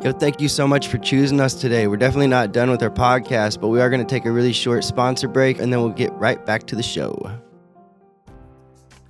Yo, 0.03 0.13
thank 0.13 0.39
you 0.39 0.49
so 0.49 0.69
much 0.69 0.89
for 0.89 0.99
choosing 0.99 1.41
us 1.41 1.55
today. 1.55 1.87
We're 1.87 1.97
definitely 1.97 2.27
not 2.27 2.53
done 2.53 2.71
with 2.71 2.83
our 2.83 2.91
podcast, 2.91 3.59
but 3.59 3.69
we 3.69 3.81
are 3.81 3.89
going 3.89 4.05
to 4.05 4.07
take 4.07 4.27
a 4.27 4.31
really 4.31 4.53
short 4.53 4.85
sponsor 4.85 5.29
break 5.29 5.61
and 5.61 5.73
then 5.73 5.81
we'll 5.81 5.91
get 5.91 6.13
right 6.15 6.45
back 6.45 6.67
to 6.67 6.77
the 6.77 6.83
show. 6.83 7.41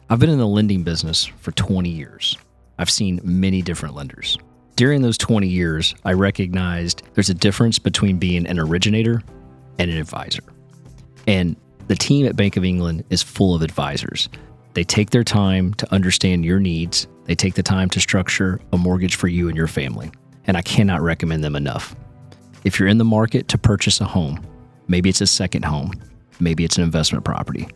I've 0.09 0.21
been 0.21 0.31
in 0.31 0.39
the 0.39 0.47
lending 0.47 0.85
business 0.85 1.25
for 1.25 1.51
20 1.51 1.89
years. 1.89 2.37
I've 2.79 2.91
seen 2.91 3.21
many 3.25 3.61
different 3.61 3.97
lenders. 3.97 4.39
During 4.77 5.03
those 5.03 5.19
20 5.19 5.49
years, 5.49 5.97
I 6.05 6.13
recognized 6.13 7.03
there's 7.15 7.31
a 7.31 7.35
difference 7.35 7.81
between 7.81 8.19
being 8.19 8.47
an 8.47 8.61
originator 8.61 9.21
and 9.81 9.91
an 9.91 9.97
advisor. 9.97 10.45
And 11.27 11.57
the 11.89 11.97
team 11.97 12.25
at 12.27 12.37
Bank 12.37 12.57
of 12.57 12.65
England 12.65 13.03
is 13.11 13.21
full 13.21 13.57
of 13.57 13.63
advisors. 13.63 14.29
They 14.75 14.85
take 14.85 15.11
their 15.11 15.25
time 15.25 15.75
to 15.75 15.93
understand 15.93 16.45
your 16.45 16.61
needs, 16.61 17.09
they 17.25 17.35
take 17.35 17.55
the 17.55 17.63
time 17.65 17.91
to 17.91 18.01
structure 18.01 18.61
a 18.73 18.79
mortgage 18.79 19.17
for 19.17 19.27
you 19.27 19.49
and 19.49 19.57
your 19.57 19.67
family 19.67 20.13
and 20.47 20.57
I 20.57 20.63
cannot 20.63 21.03
recommend 21.03 21.45
them 21.45 21.57
enough. 21.57 21.95
If 22.65 22.79
you're 22.79 22.89
in 22.89 22.99
the 22.99 23.05
market 23.05 23.49
to 23.49 23.59
purchase 23.59 24.01
a 24.01 24.05
home, 24.05 24.45
maybe 24.89 25.09
it's 25.09 25.21
a 25.21 25.27
second 25.27 25.65
home, 25.65 25.93
maybe 26.41 26.65
it's 26.65 26.79
an 26.79 26.85
investment 26.85 27.25
property, 27.25 27.69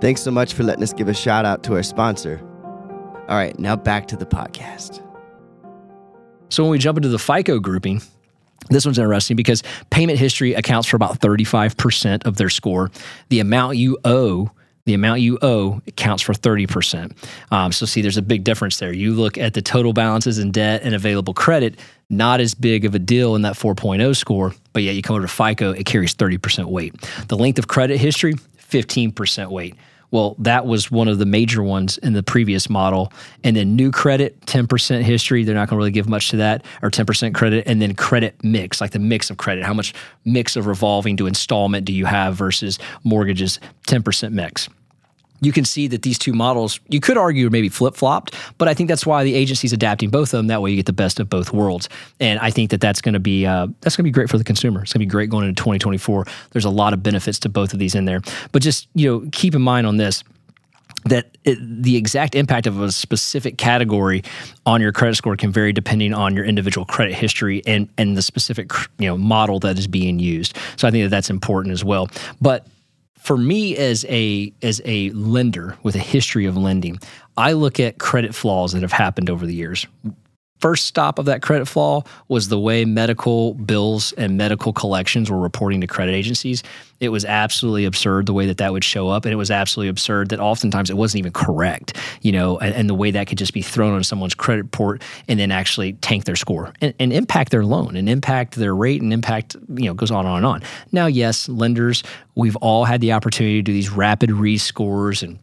Thanks 0.00 0.22
so 0.22 0.30
much 0.30 0.54
for 0.54 0.62
letting 0.62 0.82
us 0.82 0.92
give 0.92 1.08
a 1.08 1.14
shout 1.14 1.44
out 1.44 1.62
to 1.64 1.74
our 1.74 1.82
sponsor. 1.82 2.40
All 3.28 3.36
right, 3.36 3.58
now 3.58 3.76
back 3.76 4.06
to 4.08 4.16
the 4.16 4.26
podcast. 4.26 5.04
So 6.50 6.62
when 6.62 6.70
we 6.70 6.78
jump 6.78 6.96
into 6.98 7.08
the 7.08 7.18
FICO 7.18 7.58
grouping, 7.58 8.00
this 8.70 8.84
one's 8.84 8.98
interesting 8.98 9.36
because 9.36 9.62
payment 9.90 10.18
history 10.18 10.54
accounts 10.54 10.88
for 10.88 10.96
about 10.96 11.20
35% 11.20 12.26
of 12.26 12.36
their 12.36 12.48
score. 12.48 12.90
The 13.28 13.40
amount 13.40 13.76
you 13.76 13.98
owe 14.04 14.50
the 14.88 14.94
amount 14.94 15.20
you 15.20 15.38
owe 15.42 15.82
counts 15.96 16.22
for 16.22 16.32
30%. 16.32 17.14
Um, 17.52 17.72
so, 17.72 17.84
see, 17.84 18.00
there's 18.00 18.16
a 18.16 18.22
big 18.22 18.42
difference 18.42 18.78
there. 18.78 18.90
You 18.90 19.12
look 19.12 19.36
at 19.36 19.52
the 19.52 19.60
total 19.60 19.92
balances 19.92 20.38
in 20.38 20.50
debt 20.50 20.80
and 20.82 20.94
available 20.94 21.34
credit, 21.34 21.78
not 22.08 22.40
as 22.40 22.54
big 22.54 22.86
of 22.86 22.94
a 22.94 22.98
deal 22.98 23.36
in 23.36 23.42
that 23.42 23.52
4.0 23.52 24.16
score, 24.16 24.54
but 24.72 24.82
yet 24.82 24.94
you 24.94 25.02
come 25.02 25.16
over 25.16 25.26
to 25.26 25.32
FICO, 25.32 25.72
it 25.72 25.84
carries 25.84 26.14
30% 26.14 26.64
weight. 26.64 26.94
The 27.28 27.36
length 27.36 27.58
of 27.58 27.68
credit 27.68 27.98
history, 27.98 28.32
15% 28.70 29.50
weight. 29.50 29.74
Well, 30.10 30.36
that 30.38 30.64
was 30.64 30.90
one 30.90 31.06
of 31.08 31.18
the 31.18 31.26
major 31.26 31.62
ones 31.62 31.98
in 31.98 32.14
the 32.14 32.22
previous 32.22 32.70
model. 32.70 33.12
And 33.44 33.56
then 33.56 33.76
new 33.76 33.90
credit, 33.90 34.40
10% 34.46 35.02
history. 35.02 35.44
They're 35.44 35.54
not 35.54 35.68
going 35.68 35.76
to 35.76 35.78
really 35.78 35.90
give 35.90 36.08
much 36.08 36.30
to 36.30 36.38
that, 36.38 36.64
or 36.82 36.90
10% 36.90 37.34
credit. 37.34 37.64
And 37.66 37.82
then 37.82 37.94
credit 37.94 38.42
mix, 38.42 38.80
like 38.80 38.92
the 38.92 38.98
mix 38.98 39.28
of 39.28 39.36
credit. 39.36 39.64
How 39.64 39.74
much 39.74 39.92
mix 40.24 40.56
of 40.56 40.66
revolving 40.66 41.18
to 41.18 41.26
installment 41.26 41.84
do 41.84 41.92
you 41.92 42.06
have 42.06 42.34
versus 42.36 42.78
mortgages? 43.04 43.60
10% 43.86 44.32
mix 44.32 44.68
you 45.40 45.52
can 45.52 45.64
see 45.64 45.86
that 45.88 46.02
these 46.02 46.18
two 46.18 46.32
models, 46.32 46.80
you 46.88 47.00
could 47.00 47.16
argue, 47.16 47.48
maybe 47.50 47.68
flip 47.68 47.94
flopped, 47.94 48.34
but 48.58 48.68
I 48.68 48.74
think 48.74 48.88
that's 48.88 49.06
why 49.06 49.24
the 49.24 49.34
agency's 49.34 49.72
adapting 49.72 50.10
both 50.10 50.34
of 50.34 50.38
them. 50.38 50.48
That 50.48 50.62
way, 50.62 50.70
you 50.70 50.76
get 50.76 50.86
the 50.86 50.92
best 50.92 51.20
of 51.20 51.28
both 51.28 51.52
worlds, 51.52 51.88
and 52.20 52.38
I 52.40 52.50
think 52.50 52.70
that 52.70 52.80
that's 52.80 53.00
going 53.00 53.14
to 53.14 53.20
be 53.20 53.46
uh, 53.46 53.68
that's 53.80 53.96
going 53.96 54.04
to 54.04 54.08
be 54.08 54.10
great 54.10 54.28
for 54.28 54.38
the 54.38 54.44
consumer. 54.44 54.82
It's 54.82 54.92
going 54.92 55.00
to 55.00 55.06
be 55.06 55.10
great 55.10 55.30
going 55.30 55.48
into 55.48 55.60
2024. 55.60 56.26
There's 56.50 56.64
a 56.64 56.70
lot 56.70 56.92
of 56.92 57.02
benefits 57.02 57.38
to 57.40 57.48
both 57.48 57.72
of 57.72 57.78
these 57.78 57.94
in 57.94 58.04
there, 58.04 58.20
but 58.52 58.62
just 58.62 58.88
you 58.94 59.08
know, 59.08 59.28
keep 59.32 59.54
in 59.54 59.62
mind 59.62 59.86
on 59.86 59.96
this 59.96 60.24
that 61.04 61.36
it, 61.44 61.58
the 61.60 61.96
exact 61.96 62.34
impact 62.34 62.66
of 62.66 62.80
a 62.80 62.90
specific 62.90 63.56
category 63.58 64.22
on 64.66 64.80
your 64.80 64.92
credit 64.92 65.14
score 65.16 65.36
can 65.36 65.52
vary 65.52 65.72
depending 65.72 66.12
on 66.12 66.34
your 66.34 66.44
individual 66.44 66.84
credit 66.84 67.14
history 67.14 67.62
and 67.66 67.88
and 67.98 68.16
the 68.16 68.22
specific 68.22 68.72
you 68.98 69.06
know 69.06 69.16
model 69.16 69.58
that 69.60 69.78
is 69.78 69.86
being 69.86 70.18
used. 70.18 70.56
So 70.76 70.88
I 70.88 70.90
think 70.90 71.04
that 71.04 71.10
that's 71.10 71.30
important 71.30 71.72
as 71.72 71.84
well. 71.84 72.08
But 72.40 72.66
for 73.28 73.36
me 73.36 73.76
as 73.76 74.06
a 74.08 74.50
as 74.62 74.80
a 74.86 75.10
lender 75.10 75.76
with 75.82 75.94
a 75.94 75.98
history 75.98 76.46
of 76.46 76.56
lending, 76.56 76.98
I 77.36 77.52
look 77.52 77.78
at 77.78 77.98
credit 77.98 78.34
flaws 78.34 78.72
that 78.72 78.80
have 78.80 78.90
happened 78.90 79.28
over 79.28 79.44
the 79.44 79.54
years 79.54 79.86
first 80.60 80.86
stop 80.86 81.18
of 81.18 81.26
that 81.26 81.42
credit 81.42 81.66
flaw 81.66 82.02
was 82.28 82.48
the 82.48 82.58
way 82.58 82.84
medical 82.84 83.54
bills 83.54 84.12
and 84.12 84.36
medical 84.36 84.72
collections 84.72 85.30
were 85.30 85.38
reporting 85.38 85.80
to 85.80 85.86
credit 85.86 86.12
agencies. 86.12 86.62
It 87.00 87.10
was 87.10 87.24
absolutely 87.24 87.84
absurd 87.84 88.26
the 88.26 88.32
way 88.32 88.46
that 88.46 88.56
that 88.56 88.72
would 88.72 88.82
show 88.82 89.08
up, 89.08 89.24
and 89.24 89.32
it 89.32 89.36
was 89.36 89.52
absolutely 89.52 89.88
absurd 89.88 90.30
that 90.30 90.40
oftentimes 90.40 90.90
it 90.90 90.96
wasn't 90.96 91.20
even 91.20 91.32
correct, 91.32 91.96
you 92.22 92.32
know, 92.32 92.58
and, 92.58 92.74
and 92.74 92.90
the 92.90 92.94
way 92.94 93.12
that 93.12 93.28
could 93.28 93.38
just 93.38 93.54
be 93.54 93.62
thrown 93.62 93.94
on 93.94 94.02
someone's 94.02 94.34
credit 94.34 94.64
report 94.64 95.02
and 95.28 95.38
then 95.38 95.52
actually 95.52 95.92
tank 95.94 96.24
their 96.24 96.36
score 96.36 96.72
and, 96.80 96.92
and 96.98 97.12
impact 97.12 97.52
their 97.52 97.64
loan 97.64 97.96
and 97.96 98.08
impact 98.08 98.56
their 98.56 98.74
rate 98.74 99.00
and 99.00 99.12
impact, 99.12 99.54
you 99.74 99.84
know, 99.84 99.94
goes 99.94 100.10
on 100.10 100.26
and 100.26 100.28
on 100.28 100.36
and 100.38 100.46
on. 100.46 100.62
Now, 100.90 101.06
yes, 101.06 101.48
lenders, 101.48 102.02
we've 102.34 102.56
all 102.56 102.84
had 102.84 103.00
the 103.00 103.12
opportunity 103.12 103.58
to 103.58 103.62
do 103.62 103.72
these 103.72 103.90
rapid 103.90 104.30
rescores 104.30 105.22
and 105.22 105.38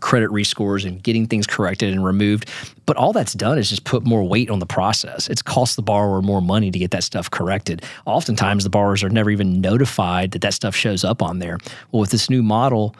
credit 0.00 0.30
rescores 0.30 0.86
and 0.86 1.02
getting 1.02 1.26
things 1.26 1.46
corrected 1.46 1.92
and 1.92 2.04
removed. 2.04 2.48
But 2.86 2.96
all 2.96 3.12
that's 3.12 3.32
done 3.32 3.58
is 3.58 3.70
just 3.70 3.84
put 3.84 4.04
more 4.04 4.24
weight 4.24 4.50
on 4.50 4.58
the 4.58 4.66
process. 4.66 5.28
It's 5.28 5.42
cost 5.42 5.76
the 5.76 5.82
borrower 5.82 6.22
more 6.22 6.42
money 6.42 6.70
to 6.70 6.78
get 6.78 6.90
that 6.90 7.04
stuff 7.04 7.30
corrected. 7.30 7.84
Oftentimes, 8.06 8.64
the 8.64 8.70
borrowers 8.70 9.02
are 9.04 9.10
never 9.10 9.30
even 9.30 9.60
notified 9.60 10.32
that 10.32 10.42
that 10.42 10.54
stuff 10.54 10.74
shows 10.74 11.04
up 11.04 11.22
on 11.22 11.38
there. 11.38 11.58
Well, 11.90 12.00
with 12.00 12.10
this 12.10 12.28
new 12.28 12.42
model, 12.42 12.94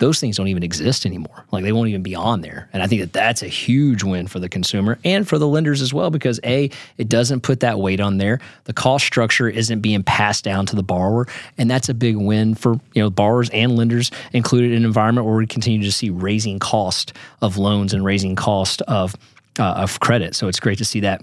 those 0.00 0.18
things 0.18 0.36
don't 0.36 0.48
even 0.48 0.62
exist 0.62 1.06
anymore. 1.06 1.44
Like 1.52 1.62
they 1.62 1.72
won't 1.72 1.88
even 1.88 2.02
be 2.02 2.14
on 2.14 2.40
there. 2.40 2.68
And 2.72 2.82
I 2.82 2.86
think 2.86 3.02
that 3.02 3.12
that's 3.12 3.42
a 3.42 3.48
huge 3.48 4.02
win 4.02 4.26
for 4.26 4.40
the 4.40 4.48
consumer 4.48 4.98
and 5.04 5.28
for 5.28 5.38
the 5.38 5.46
lenders 5.46 5.82
as 5.82 5.94
well 5.94 6.10
because 6.10 6.40
A, 6.42 6.70
it 6.96 7.08
doesn't 7.08 7.42
put 7.42 7.60
that 7.60 7.78
weight 7.78 8.00
on 8.00 8.16
there. 8.16 8.40
The 8.64 8.72
cost 8.72 9.06
structure 9.06 9.48
isn't 9.48 9.80
being 9.80 10.02
passed 10.02 10.42
down 10.42 10.66
to 10.66 10.76
the 10.76 10.82
borrower. 10.82 11.26
And 11.58 11.70
that's 11.70 11.88
a 11.88 11.94
big 11.94 12.16
win 12.16 12.54
for, 12.54 12.80
you 12.94 13.02
know, 13.02 13.10
borrowers 13.10 13.50
and 13.50 13.76
lenders 13.76 14.10
included 14.32 14.72
in 14.72 14.78
an 14.78 14.84
environment 14.84 15.26
where 15.26 15.36
we 15.36 15.46
continue 15.46 15.82
to 15.82 15.92
see 15.92 16.08
raising 16.10 16.58
cost 16.58 17.12
of 17.42 17.58
loans 17.58 17.92
and 17.92 18.04
raising 18.04 18.34
cost 18.34 18.82
of 18.82 19.14
uh, 19.58 19.74
of 19.76 20.00
credit. 20.00 20.34
So 20.34 20.48
it's 20.48 20.60
great 20.60 20.78
to 20.78 20.84
see 20.84 21.00
that. 21.00 21.22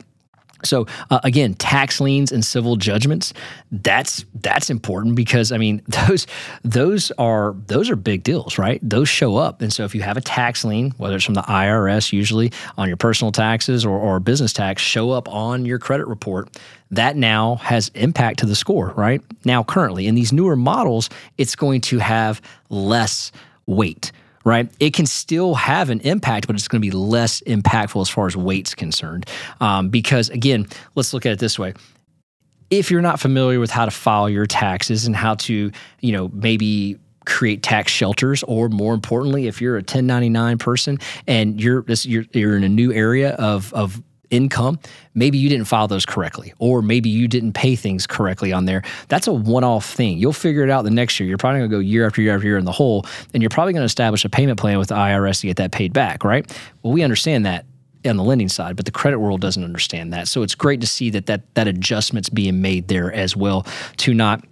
So 0.64 0.88
uh, 1.10 1.20
again, 1.24 1.54
tax 1.56 2.02
liens 2.02 2.32
and 2.32 2.44
civil 2.44 2.76
judgments, 2.76 3.34
that's 3.72 4.26
that's 4.36 4.70
important 4.70 5.16
because 5.16 5.52
I 5.52 5.58
mean 5.58 5.82
those 6.08 6.28
those 6.64 7.12
are 7.18 7.56
those 7.68 7.90
are 7.90 7.96
big 7.96 8.24
deals, 8.24 8.58
right? 8.58 8.80
Those 8.88 9.10
show 9.10 9.38
up. 9.38 9.62
And 9.62 9.72
so 9.72 9.84
if 9.84 9.94
you 9.94 10.02
have 10.02 10.18
a 10.18 10.22
tax 10.22 10.64
lien, 10.64 10.92
whether 10.98 11.16
it's 11.16 11.26
from 11.26 11.36
the 11.36 11.42
IRS 11.42 12.12
usually 12.12 12.52
on 12.78 12.88
your 12.88 12.98
personal 12.98 13.32
taxes 13.32 13.86
or, 13.86 13.98
or 13.98 14.20
business 14.20 14.54
tax, 14.54 14.82
show 14.82 15.12
up 15.12 15.28
on 15.30 15.66
your 15.66 15.80
credit 15.80 16.08
report, 16.08 16.58
that 16.92 17.16
now 17.16 17.56
has 17.56 17.90
impact 17.96 18.40
to 18.40 18.46
the 18.46 18.56
score, 18.56 18.94
right? 18.96 19.22
Now 19.46 19.64
currently 19.64 20.08
in 20.08 20.16
these 20.16 20.34
newer 20.34 20.56
models, 20.56 21.10
it's 21.38 21.56
going 21.56 21.82
to 21.82 22.00
have 22.00 22.42
less 22.70 23.32
weight 23.66 24.12
right? 24.48 24.72
It 24.80 24.94
can 24.94 25.06
still 25.06 25.56
have 25.56 25.90
an 25.90 26.00
impact, 26.02 26.48
but 26.48 26.56
it's 26.56 26.70
going 26.70 26.82
to 26.82 26.86
be 26.86 26.92
less 26.92 27.42
impactful 27.42 28.02
as 28.02 28.10
far 28.10 28.28
as 28.28 28.38
weight's 28.38 28.74
concerned. 28.74 29.26
Um, 29.60 29.90
because 29.90 30.30
again, 30.30 30.68
let's 30.96 31.14
look 31.14 31.26
at 31.26 31.34
it 31.34 31.40
this 31.40 31.60
way 31.60 31.74
if 32.70 32.92
you're 32.92 33.02
not 33.02 33.20
familiar 33.20 33.60
with 33.62 33.72
how 33.72 33.86
to 33.86 33.92
file 33.92 34.30
your 34.30 34.46
taxes 34.46 35.06
and 35.06 35.16
how 35.16 35.36
to, 35.36 35.72
you 36.02 36.12
know, 36.12 36.30
maybe 36.34 36.98
create 37.26 37.62
tax 37.62 37.92
shelters 37.92 38.42
or 38.44 38.70
more 38.70 38.94
importantly 38.94 39.48
if 39.48 39.62
you're 39.62 39.76
a 39.76 39.80
1099 39.80 40.58
person 40.58 40.98
and 41.28 41.62
you're 41.62 41.84
you're, 42.04 42.24
you're 42.32 42.56
in 42.56 42.64
a 42.64 42.70
new 42.70 42.92
area 42.94 43.32
of 43.32 43.74
of 43.74 44.02
income, 44.30 44.80
maybe 45.14 45.38
you 45.38 45.50
didn't 45.50 45.66
file 45.66 45.88
those 45.88 46.06
correctly, 46.06 46.54
or 46.60 46.82
maybe 46.82 47.10
you 47.10 47.28
didn't 47.28 47.54
pay 47.54 47.76
things 47.76 48.06
correctly 48.06 48.52
on 48.54 48.66
there. 48.66 48.84
That's 49.08 49.28
a 49.28 49.34
one 49.34 49.64
off 49.64 49.86
thing. 49.86 50.18
You'll 50.18 50.34
figure 50.34 50.64
it 50.64 50.70
out 50.70 50.84
the 50.84 50.92
next 50.92 51.20
year. 51.20 51.28
You're 51.28 51.38
probably 51.38 51.60
going 51.60 51.70
to 51.70 51.76
go 51.78 51.80
year 51.80 52.06
after 52.06 52.22
year 52.22 52.36
after 52.36 52.48
year 52.48 52.58
in 52.58 52.66
the 52.66 52.72
hole, 52.72 53.06
and 53.34 53.42
you're 53.42 53.50
probably 53.50 53.74
going 53.74 53.82
to 53.82 53.86
establish 53.86 54.26
a 54.26 54.30
payment 54.30 54.60
plan 54.60 54.80
with 54.80 54.90
the 54.90 54.96
IRS 54.96 55.42
to 55.42 55.48
get 55.48 55.58
that 55.58 55.72
paid 55.72 55.94
back, 55.94 56.24
right? 56.24 56.50
Well, 56.84 56.94
we 56.94 57.04
understand 57.04 57.46
that 57.46 57.66
on 58.06 58.18
the 58.18 58.24
lending 58.24 58.50
side, 58.50 58.76
but 58.76 58.86
the 58.86 58.92
credit 58.92 59.20
world 59.20 59.42
doesn't 59.42 59.64
understand 59.64 60.14
that. 60.14 60.28
So 60.28 60.44
it's 60.44 60.56
great 60.56 60.82
to 60.82 60.88
see 60.88 61.10
that 61.12 61.26
that 61.26 61.54
that 61.56 61.68
adjustment's 61.68 62.30
being 62.30 62.62
made 62.62 62.88
there 62.88 63.12
as 63.12 63.36
well 63.36 63.66
to 63.98 64.14
not 64.14 64.44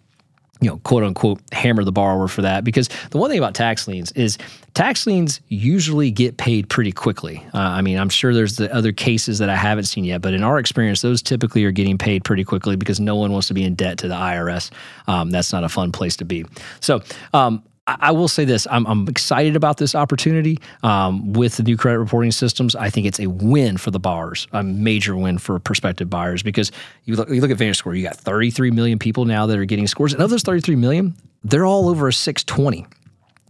you 0.61 0.69
know, 0.69 0.77
quote 0.77 1.03
unquote, 1.03 1.41
hammer 1.51 1.83
the 1.83 1.91
borrower 1.91 2.27
for 2.27 2.41
that. 2.41 2.63
Because 2.63 2.89
the 3.11 3.17
one 3.17 3.29
thing 3.29 3.37
about 3.37 3.53
tax 3.53 3.87
liens 3.87 4.11
is 4.13 4.37
tax 4.73 5.05
liens 5.05 5.41
usually 5.49 6.11
get 6.11 6.37
paid 6.37 6.69
pretty 6.69 6.91
quickly. 6.91 7.43
Uh, 7.53 7.59
I 7.59 7.81
mean, 7.81 7.97
I'm 7.97 8.09
sure 8.09 8.33
there's 8.33 8.55
the 8.55 8.73
other 8.73 8.91
cases 8.91 9.39
that 9.39 9.49
I 9.49 9.55
haven't 9.55 9.85
seen 9.85 10.05
yet, 10.05 10.21
but 10.21 10.33
in 10.33 10.43
our 10.43 10.57
experience, 10.57 11.01
those 11.01 11.21
typically 11.21 11.65
are 11.65 11.71
getting 11.71 11.97
paid 11.97 12.23
pretty 12.23 12.43
quickly 12.43 12.75
because 12.75 12.99
no 12.99 13.15
one 13.15 13.31
wants 13.31 13.47
to 13.47 13.53
be 13.53 13.63
in 13.63 13.75
debt 13.75 13.97
to 13.99 14.07
the 14.07 14.15
IRS. 14.15 14.71
Um, 15.07 15.29
that's 15.29 15.51
not 15.51 15.63
a 15.63 15.69
fun 15.69 15.91
place 15.91 16.15
to 16.17 16.25
be. 16.25 16.45
So, 16.79 17.01
um, 17.33 17.63
I 17.87 18.11
will 18.11 18.27
say 18.27 18.45
this: 18.45 18.65
I'm, 18.71 18.87
I'm 18.87 19.07
excited 19.07 19.55
about 19.55 19.77
this 19.77 19.93
opportunity 19.93 20.59
um, 20.81 21.33
with 21.33 21.57
the 21.57 21.63
new 21.63 21.77
credit 21.77 21.99
reporting 21.99 22.31
systems. 22.31 22.75
I 22.75 22.89
think 22.89 23.05
it's 23.05 23.19
a 23.19 23.27
win 23.27 23.77
for 23.77 23.91
the 23.91 23.99
buyers, 23.99 24.47
a 24.53 24.63
major 24.63 25.15
win 25.15 25.37
for 25.37 25.59
prospective 25.59 26.09
buyers 26.09 26.41
because 26.41 26.71
you 27.03 27.15
look, 27.15 27.29
you 27.29 27.41
look 27.41 27.51
at 27.51 27.57
VantageScore, 27.57 27.95
you 27.95 28.03
got 28.03 28.15
33 28.17 28.71
million 28.71 28.97
people 28.97 29.25
now 29.25 29.45
that 29.45 29.59
are 29.59 29.65
getting 29.65 29.85
scores, 29.85 30.13
and 30.13 30.21
of 30.23 30.31
those 30.31 30.41
33 30.41 30.75
million, 30.75 31.15
they're 31.43 31.65
all 31.65 31.87
over 31.87 32.07
a 32.07 32.13
620. 32.13 32.87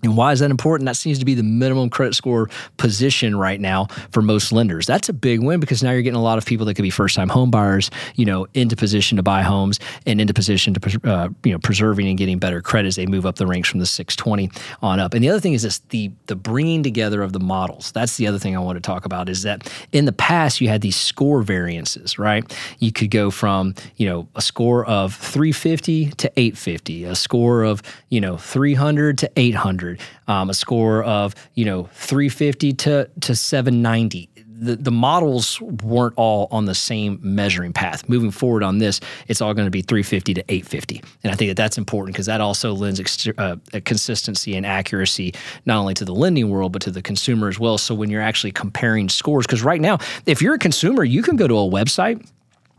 And 0.05 0.15
why 0.15 0.31
is 0.31 0.39
that 0.39 0.51
important? 0.51 0.85
That 0.85 0.95
seems 0.95 1.19
to 1.19 1.25
be 1.25 1.33
the 1.33 1.43
minimum 1.43 1.89
credit 1.89 2.15
score 2.15 2.49
position 2.77 3.35
right 3.35 3.59
now 3.59 3.87
for 4.11 4.21
most 4.21 4.51
lenders. 4.51 4.85
That's 4.85 5.09
a 5.09 5.13
big 5.13 5.41
win 5.41 5.59
because 5.59 5.83
now 5.83 5.91
you're 5.91 6.01
getting 6.01 6.17
a 6.17 6.23
lot 6.23 6.37
of 6.37 6.45
people 6.45 6.65
that 6.67 6.75
could 6.75 6.83
be 6.83 6.89
first-time 6.89 7.29
home 7.29 7.51
buyers, 7.51 7.91
you 8.15 8.25
know, 8.25 8.47
into 8.53 8.75
position 8.75 9.17
to 9.17 9.23
buy 9.23 9.41
homes 9.41 9.79
and 10.05 10.21
into 10.21 10.33
position 10.33 10.73
to, 10.73 11.09
uh, 11.09 11.29
you 11.43 11.51
know, 11.51 11.59
preserving 11.59 12.07
and 12.07 12.17
getting 12.17 12.39
better 12.39 12.61
credit 12.61 12.87
as 12.87 12.95
they 12.95 13.05
move 13.05 13.25
up 13.25 13.35
the 13.35 13.47
ranks 13.47 13.69
from 13.69 13.79
the 13.79 13.85
620 13.85 14.49
on 14.81 14.99
up. 14.99 15.13
And 15.13 15.23
the 15.23 15.29
other 15.29 15.39
thing 15.39 15.53
is 15.53 15.63
this: 15.63 15.79
the 15.89 16.11
the 16.27 16.35
bringing 16.35 16.83
together 16.83 17.21
of 17.21 17.33
the 17.33 17.39
models. 17.39 17.91
That's 17.91 18.17
the 18.17 18.27
other 18.27 18.39
thing 18.39 18.55
I 18.55 18.59
want 18.59 18.77
to 18.77 18.81
talk 18.81 19.05
about 19.05 19.29
is 19.29 19.43
that 19.43 19.71
in 19.91 20.05
the 20.05 20.13
past 20.13 20.61
you 20.61 20.67
had 20.69 20.81
these 20.81 20.95
score 20.95 21.41
variances, 21.41 22.19
right? 22.19 22.43
You 22.79 22.91
could 22.91 23.11
go 23.11 23.31
from 23.31 23.73
you 23.97 24.07
know 24.07 24.27
a 24.35 24.41
score 24.41 24.85
of 24.85 25.15
350 25.15 26.11
to 26.11 26.31
850, 26.35 27.03
a 27.05 27.15
score 27.15 27.63
of 27.63 27.81
you 28.09 28.21
know 28.21 28.37
300 28.37 29.17
to 29.19 29.31
800 29.35 29.94
um, 30.27 30.49
a 30.49 30.53
score 30.53 31.03
of 31.03 31.36
you 31.53 31.65
know 31.65 31.89
350 31.93 32.73
to 32.73 33.10
to 33.21 33.36
790 33.36 34.29
the, 34.58 34.75
the 34.75 34.91
models 34.91 35.60
weren't 35.62 36.13
all 36.17 36.47
on 36.51 36.65
the 36.65 36.75
same 36.75 37.19
measuring 37.21 37.73
path. 37.73 38.08
Moving 38.08 38.31
forward 38.31 38.63
on 38.63 38.77
this, 38.77 39.01
it's 39.27 39.41
all 39.41 39.53
going 39.53 39.65
to 39.65 39.71
be 39.71 39.81
350 39.81 40.34
to 40.36 40.41
850. 40.47 41.03
And 41.23 41.34
I 41.34 41.36
think 41.36 41.49
that 41.49 41.58
that's 41.58 41.77
important 41.77 42.15
because 42.15 42.25
that 42.27 42.41
also 42.41 42.73
lends 42.73 42.99
ex- 42.99 43.27
uh, 43.38 43.58
consistency 43.84 44.55
and 44.55 44.65
accuracy 44.65 45.34
not 45.65 45.77
only 45.77 45.93
to 45.95 46.05
the 46.05 46.13
lending 46.13 46.49
world, 46.49 46.71
but 46.71 46.81
to 46.84 46.91
the 46.91 47.01
consumer 47.01 47.49
as 47.49 47.60
well. 47.60 47.77
So 47.77 47.93
when 47.93 48.10
you're 48.10 48.21
actually 48.21 48.51
comparing 48.51 49.10
scores, 49.10 49.45
because 49.45 49.63
right 49.63 49.81
now, 49.81 49.97
if 50.25 50.41
you're 50.41 50.55
a 50.55 50.60
consumer, 50.60 51.03
you 51.03 51.21
can 51.21 51.36
go 51.36 51.47
to 51.47 51.55
a 51.58 51.69
website 51.69 52.25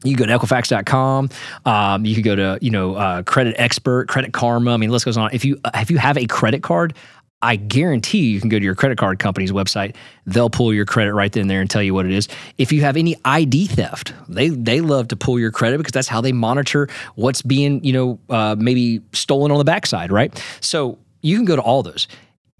you 0.06 0.16
can 0.16 0.26
go 0.26 0.38
to 0.38 0.46
Equifax.com. 0.46 1.30
Um, 1.64 2.04
you 2.04 2.14
can 2.14 2.22
go 2.22 2.36
to 2.36 2.58
you 2.60 2.70
know 2.70 2.94
uh, 2.94 3.22
Credit 3.22 3.54
Expert, 3.58 4.08
Credit 4.08 4.32
Karma. 4.32 4.72
I 4.72 4.76
mean, 4.76 4.90
list 4.90 5.04
goes 5.04 5.16
on. 5.16 5.30
If 5.32 5.44
you 5.44 5.58
uh, 5.64 5.70
if 5.74 5.90
you 5.90 5.98
have 5.98 6.16
a 6.16 6.26
credit 6.26 6.62
card, 6.62 6.94
I 7.42 7.56
guarantee 7.56 8.30
you 8.30 8.40
can 8.40 8.48
go 8.48 8.58
to 8.58 8.64
your 8.64 8.74
credit 8.74 8.98
card 8.98 9.18
company's 9.18 9.52
website. 9.52 9.94
They'll 10.24 10.50
pull 10.50 10.72
your 10.72 10.86
credit 10.86 11.12
right 11.12 11.30
then 11.30 11.42
and 11.42 11.50
there 11.50 11.60
and 11.60 11.68
tell 11.68 11.82
you 11.82 11.92
what 11.92 12.06
it 12.06 12.12
is. 12.12 12.28
If 12.56 12.72
you 12.72 12.80
have 12.80 12.96
any 12.96 13.16
ID 13.24 13.66
theft, 13.66 14.14
they 14.28 14.48
they 14.48 14.80
love 14.80 15.08
to 15.08 15.16
pull 15.16 15.38
your 15.38 15.50
credit 15.50 15.78
because 15.78 15.92
that's 15.92 16.08
how 16.08 16.20
they 16.20 16.32
monitor 16.32 16.88
what's 17.14 17.42
being 17.42 17.84
you 17.84 17.92
know 17.92 18.18
uh, 18.30 18.56
maybe 18.58 19.02
stolen 19.12 19.52
on 19.52 19.58
the 19.58 19.64
backside, 19.64 20.10
right? 20.10 20.42
So 20.60 20.98
you 21.22 21.36
can 21.36 21.44
go 21.44 21.56
to 21.56 21.62
all 21.62 21.82
those. 21.82 22.08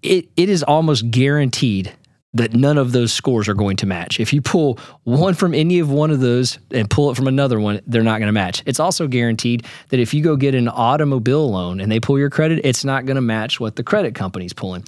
It 0.03 0.29
it 0.35 0.47
is 0.47 0.63
almost 0.63 1.09
guaranteed 1.09 1.91
that 2.37 2.53
none 2.53 2.77
of 2.77 2.91
those 2.91 3.11
scores 3.11 3.47
are 3.47 3.53
going 3.53 3.77
to 3.77 3.85
match. 3.85 4.19
If 4.19 4.33
you 4.33 4.41
pull 4.41 4.79
one 5.03 5.33
from 5.33 5.53
any 5.53 5.79
of 5.79 5.91
one 5.91 6.11
of 6.11 6.19
those 6.19 6.59
and 6.71 6.89
pull 6.89 7.11
it 7.11 7.15
from 7.15 7.27
another 7.27 7.59
one, 7.59 7.81
they're 7.85 8.03
not 8.03 8.19
going 8.19 8.27
to 8.27 8.33
match. 8.33 8.63
It's 8.65 8.79
also 8.79 9.07
guaranteed 9.07 9.65
that 9.89 9.99
if 9.99 10.13
you 10.13 10.23
go 10.23 10.35
get 10.35 10.55
an 10.55 10.67
automobile 10.67 11.49
loan 11.51 11.79
and 11.79 11.91
they 11.91 11.99
pull 11.99 12.17
your 12.17 12.29
credit, 12.29 12.61
it's 12.63 12.85
not 12.85 13.05
going 13.05 13.15
to 13.15 13.21
match 13.21 13.59
what 13.59 13.75
the 13.75 13.83
credit 13.83 14.15
company's 14.15 14.53
pulling. 14.53 14.83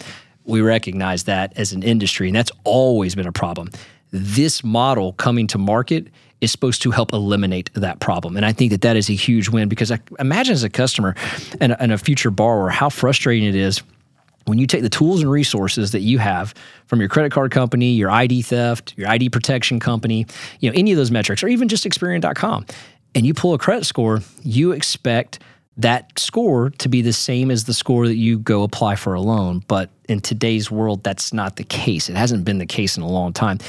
We 0.45 0.61
recognize 0.61 1.25
that 1.25 1.53
as 1.57 1.73
an 1.73 1.83
industry, 1.83 2.27
and 2.27 2.35
that's 2.35 2.51
always 2.63 3.15
been 3.15 3.27
a 3.27 3.31
problem. 3.31 3.69
This 4.11 4.63
model 4.63 5.13
coming 5.13 5.47
to 5.47 5.57
market 5.57 6.07
is 6.41 6.51
supposed 6.51 6.81
to 6.83 6.91
help 6.91 7.13
eliminate 7.13 7.69
that 7.73 7.99
problem. 7.99 8.37
And 8.37 8.45
I 8.45 8.53
think 8.53 8.71
that 8.71 8.81
that 8.81 8.95
is 8.95 9.09
a 9.09 9.13
huge 9.13 9.49
win 9.49 9.67
because 9.69 9.91
I 9.91 9.99
imagine 10.19 10.53
as 10.53 10.63
a 10.63 10.69
customer 10.69 11.15
and 11.59 11.73
a, 11.73 11.81
and 11.81 11.91
a 11.91 11.97
future 11.97 12.31
borrower 12.31 12.69
how 12.69 12.89
frustrating 12.89 13.47
it 13.47 13.55
is 13.55 13.83
when 14.49 14.57
you 14.57 14.67
take 14.67 14.81
the 14.81 14.89
tools 14.89 15.21
and 15.21 15.31
resources 15.31 15.91
that 15.91 16.01
you 16.01 16.17
have 16.17 16.53
from 16.87 16.99
your 16.99 17.09
credit 17.09 17.31
card 17.31 17.51
company, 17.51 17.91
your 17.91 18.09
ID 18.09 18.41
theft, 18.41 18.93
your 18.97 19.07
ID 19.07 19.29
protection 19.29 19.79
company, 19.79 20.25
you 20.59 20.69
know, 20.69 20.77
any 20.77 20.91
of 20.91 20.97
those 20.97 21.11
metrics, 21.11 21.43
or 21.43 21.47
even 21.47 21.67
just 21.67 21.85
Experian.com, 21.85 22.65
and 23.15 23.25
you 23.25 23.33
pull 23.33 23.53
a 23.53 23.57
credit 23.57 23.85
score, 23.85 24.21
you 24.43 24.71
expect 24.71 25.39
that 25.77 26.19
score 26.19 26.71
to 26.71 26.89
be 26.89 27.01
the 27.01 27.13
same 27.13 27.49
as 27.49 27.63
the 27.63 27.73
score 27.73 28.05
that 28.05 28.17
you 28.17 28.37
go 28.39 28.63
apply 28.63 28.95
for 28.95 29.13
a 29.13 29.21
loan. 29.21 29.63
But 29.67 29.89
in 30.09 30.19
today's 30.19 30.69
world, 30.69 31.03
that's 31.03 31.31
not 31.31 31.55
the 31.55 31.63
case. 31.63 32.09
It 32.09 32.17
hasn't 32.17 32.43
been 32.43 32.57
the 32.57 32.65
case 32.65 32.97
in 32.97 33.03
a 33.03 33.07
long 33.07 33.31
time. 33.31 33.59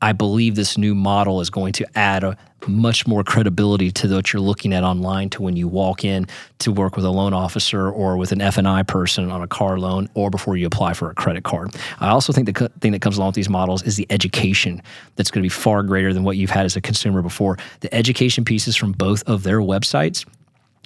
I 0.00 0.12
believe 0.12 0.54
this 0.54 0.78
new 0.78 0.94
model 0.94 1.40
is 1.40 1.50
going 1.50 1.72
to 1.74 1.98
add 1.98 2.22
a 2.22 2.38
much 2.66 3.06
more 3.06 3.22
credibility 3.22 3.90
to 3.92 4.08
what 4.08 4.32
you're 4.32 4.42
looking 4.42 4.72
at 4.72 4.82
online 4.82 5.30
to 5.30 5.42
when 5.42 5.56
you 5.56 5.68
walk 5.68 6.04
in 6.04 6.26
to 6.58 6.72
work 6.72 6.96
with 6.96 7.04
a 7.04 7.10
loan 7.10 7.32
officer 7.32 7.88
or 7.88 8.16
with 8.16 8.32
an 8.32 8.40
F&I 8.40 8.82
person 8.82 9.30
on 9.30 9.42
a 9.42 9.46
car 9.46 9.78
loan 9.78 10.08
or 10.14 10.30
before 10.30 10.56
you 10.56 10.66
apply 10.66 10.94
for 10.94 11.10
a 11.10 11.14
credit 11.14 11.44
card. 11.44 11.74
I 12.00 12.08
also 12.08 12.32
think 12.32 12.52
the 12.52 12.68
thing 12.80 12.92
that 12.92 13.02
comes 13.02 13.16
along 13.16 13.28
with 13.28 13.36
these 13.36 13.48
models 13.48 13.82
is 13.82 13.96
the 13.96 14.06
education 14.10 14.82
that's 15.16 15.30
going 15.30 15.42
to 15.42 15.44
be 15.44 15.48
far 15.48 15.82
greater 15.82 16.12
than 16.12 16.24
what 16.24 16.36
you've 16.36 16.50
had 16.50 16.66
as 16.66 16.76
a 16.76 16.80
consumer 16.80 17.22
before. 17.22 17.58
The 17.80 17.94
education 17.94 18.44
pieces 18.44 18.76
from 18.76 18.92
both 18.92 19.22
of 19.28 19.42
their 19.42 19.60
websites 19.60 20.24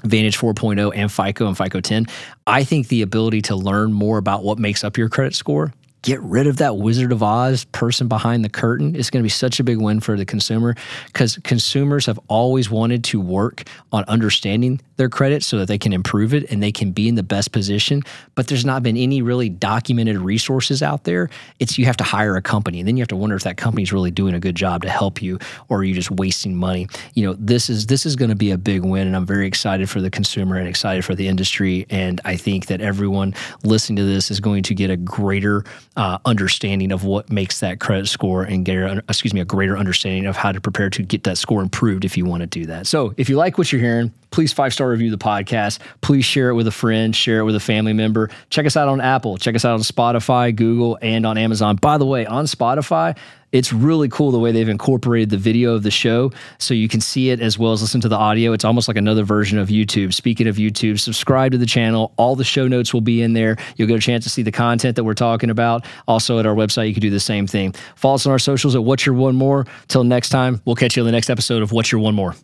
Vantage 0.05 0.37
4.0 0.37 0.93
and 0.97 1.13
FICO 1.13 1.47
and 1.47 1.57
FICO 1.57 1.81
10. 1.81 2.07
I 2.47 2.65
think 2.65 2.89
the 2.89 3.03
ability 3.03 3.43
to 3.43 3.57
learn 3.57 3.93
more 3.93 4.19
about 4.19 4.43
what 4.43 4.59
makes 4.59 4.83
up 4.83 4.97
your 4.97 5.09
credit 5.09 5.35
score 5.35 5.73
get 6.03 6.21
rid 6.21 6.47
of 6.47 6.59
that 6.59 6.77
Wizard 6.77 7.13
of 7.13 7.23
Oz 7.23 7.65
person 7.67 8.09
behind 8.09 8.45
the 8.45 8.49
curtain. 8.49 8.95
It's 8.97 9.09
going 9.09 9.23
to 9.23 9.25
be 9.25 9.31
such 9.31 9.61
a 9.61 9.65
big 9.65 9.79
win 9.81 10.01
for 10.01 10.17
the 10.17 10.25
consumer 10.25 10.75
because 11.07 11.39
consumers 11.45 12.07
have 12.07 12.19
always 12.29 12.69
wanted 12.69 13.05
to 13.05 13.21
work 13.21 13.65
on 13.93 14.05
understanding 14.09 14.81
their 14.97 15.09
credit 15.09 15.43
so 15.43 15.59
that 15.59 15.69
they 15.69 15.79
can 15.79 15.93
improve 15.93 16.35
it 16.35 16.51
and 16.51 16.63
they 16.63 16.73
can 16.73 16.93
be 16.93 17.09
in 17.09 17.15
the 17.15 17.23
best 17.23 17.53
position. 17.53 18.03
But 18.35 18.49
there's 18.49 18.65
not 18.65 18.83
been 18.83 18.97
any 18.97 19.23
really 19.23 19.49
documented 19.49 20.19
resources 20.19 20.83
out 20.83 21.05
there. 21.05 21.31
It's 21.59 21.79
you 21.79 21.87
have 21.87 21.97
to 21.99 22.05
hire 22.05 22.37
a 22.37 22.43
company 22.43 22.81
and 22.81 22.89
then 22.89 22.97
you 22.97 23.03
have 23.03 23.09
to 23.09 23.17
wonder 23.17 23.37
if 23.37 23.43
that 23.45 23.57
company 23.57 23.83
is 23.83 23.93
really 23.93 24.11
doing 24.11 24.35
a 24.35 24.41
good 24.41 24.55
job 24.55 24.83
to 24.83 24.91
help 24.91 25.23
you 25.23 25.39
or 25.69 25.79
are 25.79 25.85
you 25.85 25.95
just 25.95 26.11
wasting 26.11 26.57
money. 26.57 26.89
You 27.15 27.27
know, 27.27 27.35
this 27.39 27.69
is 27.71 27.87
this 27.87 28.07
is 28.07 28.17
going 28.17 28.31
to 28.31 28.37
be 28.37 28.51
a 28.51 28.59
big 28.59 28.85
win 28.85 29.07
and 29.07 29.17
I'm 29.17 29.27
very 29.27 29.47
excited 29.47 29.89
for 29.89 30.01
the 30.01 30.11
consumer 30.11 30.57
and 30.57 30.69
excited 30.69 31.05
for 31.05 31.15
the 31.15 31.29
industry. 31.29 31.87
And 31.91 32.21
I 32.25 32.37
think 32.37 32.67
that 32.67 32.81
everyone 32.81 33.35
listening 33.65 33.97
to 33.97 34.05
this 34.05 34.31
is 34.31 34.41
going 34.41 34.63
to 34.65 34.75
get 34.75 34.91
a 34.91 34.97
greater 34.97 35.65
uh, 35.97 36.19
understanding 36.25 36.93
of 36.93 37.05
what 37.05 37.31
makes 37.31 37.61
that 37.61 37.81
credit 37.81 38.09
score 38.09 38.43
and 38.43 38.65
get, 38.65 38.77
excuse 39.09 39.35
me, 39.35 39.41
a 39.41 39.45
greater 39.45 39.77
understanding 39.77 40.27
of 40.27 40.37
how 40.37 40.53
to 40.53 40.61
prepare 40.61 40.91
to 40.91 41.03
get 41.03 41.25
that 41.25 41.39
score 41.39 41.63
improved 41.63 42.05
if 42.05 42.17
you 42.17 42.25
want 42.25 42.41
to 42.41 42.47
do 42.47 42.67
that. 42.67 42.87
So 42.87 43.15
if 43.17 43.29
you 43.29 43.37
like 43.37 43.59
what 43.59 43.73
you're 43.73 43.81
hearing, 43.81 44.13
please 44.31 44.53
five 44.53 44.73
star 44.73 44.92
review 44.93 45.11
the 45.11 45.19
podcast. 45.19 45.79
Please 46.01 46.25
share 46.25 46.51
it 46.51 46.55
with 46.55 46.67
a 46.67 46.73
friend, 46.73 47.15
share 47.15 47.41
it 47.41 47.45
with 47.45 47.57
a 47.57 47.61
family 47.61 47.93
member. 47.93 48.31
Check 48.51 48.67
us 48.67 48.77
out 48.77 48.89
on 48.89 49.01
Apple, 49.01 49.39
check 49.39 49.55
us 49.55 49.65
out 49.65 49.75
on 49.75 49.81
Spotify, 49.81 50.55
Google, 50.55 50.99
and 51.03 51.27
on 51.27 51.37
Amazon. 51.37 51.77
By 51.77 51.99
the 51.99 52.07
way, 52.07 52.27
on 52.27 52.45
Spotify, 52.45 53.17
it's 53.53 53.73
really 53.73 54.09
cool 54.09 54.31
the 54.31 54.39
way 54.39 54.51
they've 54.51 54.69
incorporated 54.69 55.29
the 55.31 55.37
video 55.37 55.75
of 55.75 55.83
the 55.83 55.91
show 55.91 56.33
so 56.59 56.73
you 56.73 56.89
can 56.89 57.01
see 57.01 57.31
it 57.31 57.41
as 57.41 57.59
well 57.59 57.73
as 57.73 57.83
listen 57.83 58.01
to 58.01 58.09
the 58.09 58.17
audio. 58.17 58.53
It's 58.53 58.65
almost 58.65 58.89
like 58.89 58.97
another 58.97 59.25
version 59.25 59.59
of 59.59 59.69
YouTube. 59.69 60.15
Speaking 60.15 60.49
of 60.49 60.57
YouTube, 60.57 60.99
subscribe 60.99 61.53
to 61.53 61.59
the 61.59 61.67
channel. 61.67 62.15
All 62.17 62.35
the 62.35 62.45
show 62.45 62.67
notes 62.67 62.95
will 62.95 63.03
be 63.03 63.21
in 63.21 63.35
there. 63.35 63.59
You'll 63.77 63.89
get 63.89 63.99
a 63.99 64.01
chance 64.01 64.25
to 64.25 64.31
see 64.31 64.43
the 64.43 64.53
content 64.53 64.97
that 64.97 65.05
we're 65.05 65.15
talking 65.15 65.51
about. 65.51 65.85
Also, 66.09 66.39
at 66.39 66.47
our 66.47 66.55
website, 66.55 66.89
you 66.89 66.95
can 66.95 67.03
do 67.03 67.11
the 67.11 67.21
same 67.21 67.47
thing. 67.47 67.75
Follow 67.95 68.15
us 68.15 68.27
on 68.27 68.33
our 68.33 68.39
socials 68.39 68.75
at 68.75 68.83
What's 68.83 69.05
Your 69.05 69.15
One 69.15 69.37
More. 69.37 69.67
Till 69.89 70.05
next 70.05 70.31
time, 70.31 70.63
we'll 70.65 70.77
catch 70.77 70.97
you 70.97 71.03
in 71.03 71.07
the 71.07 71.13
next 71.13 71.29
episode 71.29 71.63
of 71.63 71.73
What's 71.73 71.93
Your 71.93 72.01
One 72.01 72.15
More. 72.15 72.35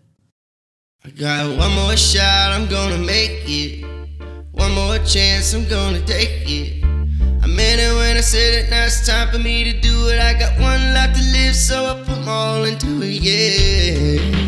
I 1.04 1.10
got 1.10 1.56
one 1.56 1.72
more 1.74 1.96
shot, 1.96 2.50
I'm 2.52 2.66
gonna 2.68 2.98
make 2.98 3.44
it. 3.46 3.84
One 4.50 4.72
more 4.74 4.98
chance, 4.98 5.54
I'm 5.54 5.68
gonna 5.68 6.00
take 6.00 6.42
it. 6.44 6.84
I 7.40 7.46
meant 7.46 7.80
it 7.80 7.94
when 7.94 8.16
I 8.16 8.20
said 8.20 8.64
it, 8.64 8.70
now 8.70 8.84
it's 8.84 9.06
time 9.06 9.30
for 9.30 9.38
me 9.38 9.62
to 9.64 9.80
do 9.80 10.08
it. 10.08 10.18
I 10.18 10.34
got 10.34 10.58
one 10.58 10.94
life 10.94 11.14
to 11.16 11.22
live, 11.22 11.54
so 11.54 11.86
I 11.86 12.02
put 12.02 12.26
all 12.26 12.64
into 12.64 13.00
it, 13.02 13.22
yeah. 13.22 14.47